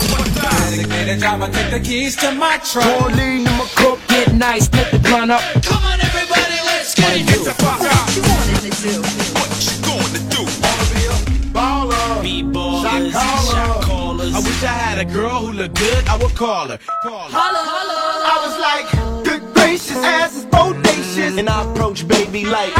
take 1.53 1.71
the 1.71 1.81
keys 1.83 2.17
to 2.17 2.33
my 2.33 2.59
truck. 2.59 2.85
Pauline, 2.85 3.47
I'm 3.47 3.61
a 3.61 3.67
cook, 3.77 3.99
get 4.09 4.35
nice, 4.35 4.69
put 4.69 4.91
the 4.91 4.99
gun 4.99 5.31
up. 5.31 5.41
Come 5.63 5.85
on, 5.85 6.01
everybody, 6.01 6.59
let's 6.67 6.95
get 6.95 7.21
it. 7.21 7.27
Get 7.27 7.45
the 7.45 7.55
fuck 7.55 7.81
out. 7.81 8.07
What 8.07 8.17
you 8.17 8.23
wanted 8.23 8.61
to 8.63 8.83
do? 8.83 9.03
What 9.35 9.51
you 9.63 9.75
going 9.87 10.13
to 10.13 10.21
do? 10.31 10.43
Wanna 10.63 10.87
be 10.93 11.03
a 11.07 11.17
baller? 11.53 12.23
B-ballers, 12.23 13.13
shot 13.13 13.83
callers. 13.85 14.35
I 14.35 14.39
wish 14.39 14.63
I 14.63 14.67
had 14.67 14.99
a 14.99 15.05
girl 15.05 15.47
who 15.47 15.53
looked 15.53 15.79
good. 15.79 16.09
I 16.09 16.17
would 16.17 16.35
call 16.35 16.69
her. 16.69 16.79
Call 17.03 17.29
her. 17.29 17.39
I 17.39 17.53
was 17.53 18.22
And 21.39 21.49
I 21.49 21.65
approach 21.71 22.07
baby 22.07 22.45
like, 22.45 22.75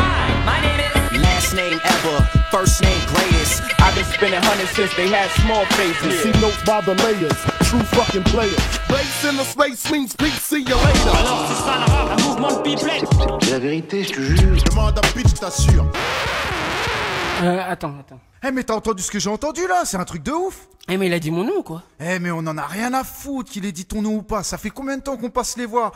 My 0.45 0.61
name 0.61 0.81
is. 0.81 1.23
last 1.23 1.55
name 1.55 1.81
ever, 1.85 2.19
first 2.51 2.83
name 2.83 3.01
greatest. 3.15 3.63
I've 3.81 3.95
been 3.95 4.05
spending 4.05 4.41
hundreds 4.43 4.71
since 4.71 4.95
they 4.95 5.09
had 5.09 5.31
small 5.41 5.65
faces. 5.77 6.23
See 6.23 6.33
notes 6.41 6.63
by 6.65 6.81
the 6.83 6.95
layers, 7.03 7.33
true 7.69 7.83
fucking 7.97 8.25
players. 8.25 8.59
Race 8.91 9.25
in 9.25 9.37
the 9.37 9.45
space 9.45 9.91
means 9.91 10.15
peace, 10.15 10.41
see 10.43 10.61
you 10.61 10.75
later. 10.77 11.11
Alors, 11.17 11.47
c'est 11.49 11.65
ça 11.65 11.79
l'arabe, 11.79 12.19
un 12.19 12.23
mouvement 12.23 12.53
de 12.59 12.63
pipelette. 12.63 13.51
La 13.51 13.59
vérité, 13.59 14.05
je 14.05 14.13
te 14.13 14.21
jure. 14.21 14.63
Demande 14.71 14.99
à 14.99 15.03
bitch, 15.17 15.35
t'assure. 15.35 15.87
Euh, 17.43 17.61
attends, 17.67 17.95
attends. 17.99 18.21
Eh 18.47 18.51
mais 18.51 18.65
t'as 18.65 18.75
entendu 18.75 19.03
ce 19.03 19.11
que 19.11 19.19
j'ai 19.19 19.31
entendu 19.31 19.67
là? 19.67 19.83
C'est 19.85 19.97
un 19.97 20.05
truc 20.05 20.23
de 20.23 20.33
ouf 20.33 20.67
Eh 20.89 20.97
mais 20.97 21.07
il 21.07 21.13
a 21.15 21.19
dit 21.21 21.31
mon 21.31 21.45
nom 21.45 21.63
quoi 21.63 21.83
Eh 22.01 22.19
mais 22.19 22.31
on 22.33 22.39
en 22.39 22.59
a 22.59 22.67
rien 22.67 22.93
à 22.93 23.05
foutre 23.05 23.51
qu'il 23.51 23.65
ait 23.67 23.73
dit 23.73 23.85
ton 23.87 24.03
nom 24.03 24.17
ou 24.17 24.23
pas. 24.23 24.43
Ça 24.43 24.59
fait 24.59 24.71
combien 24.71 24.97
de 24.97 25.03
temps 25.03 25.17
qu'on 25.17 25.31
passe 25.31 25.57
les 25.57 25.67
voir? 25.67 25.93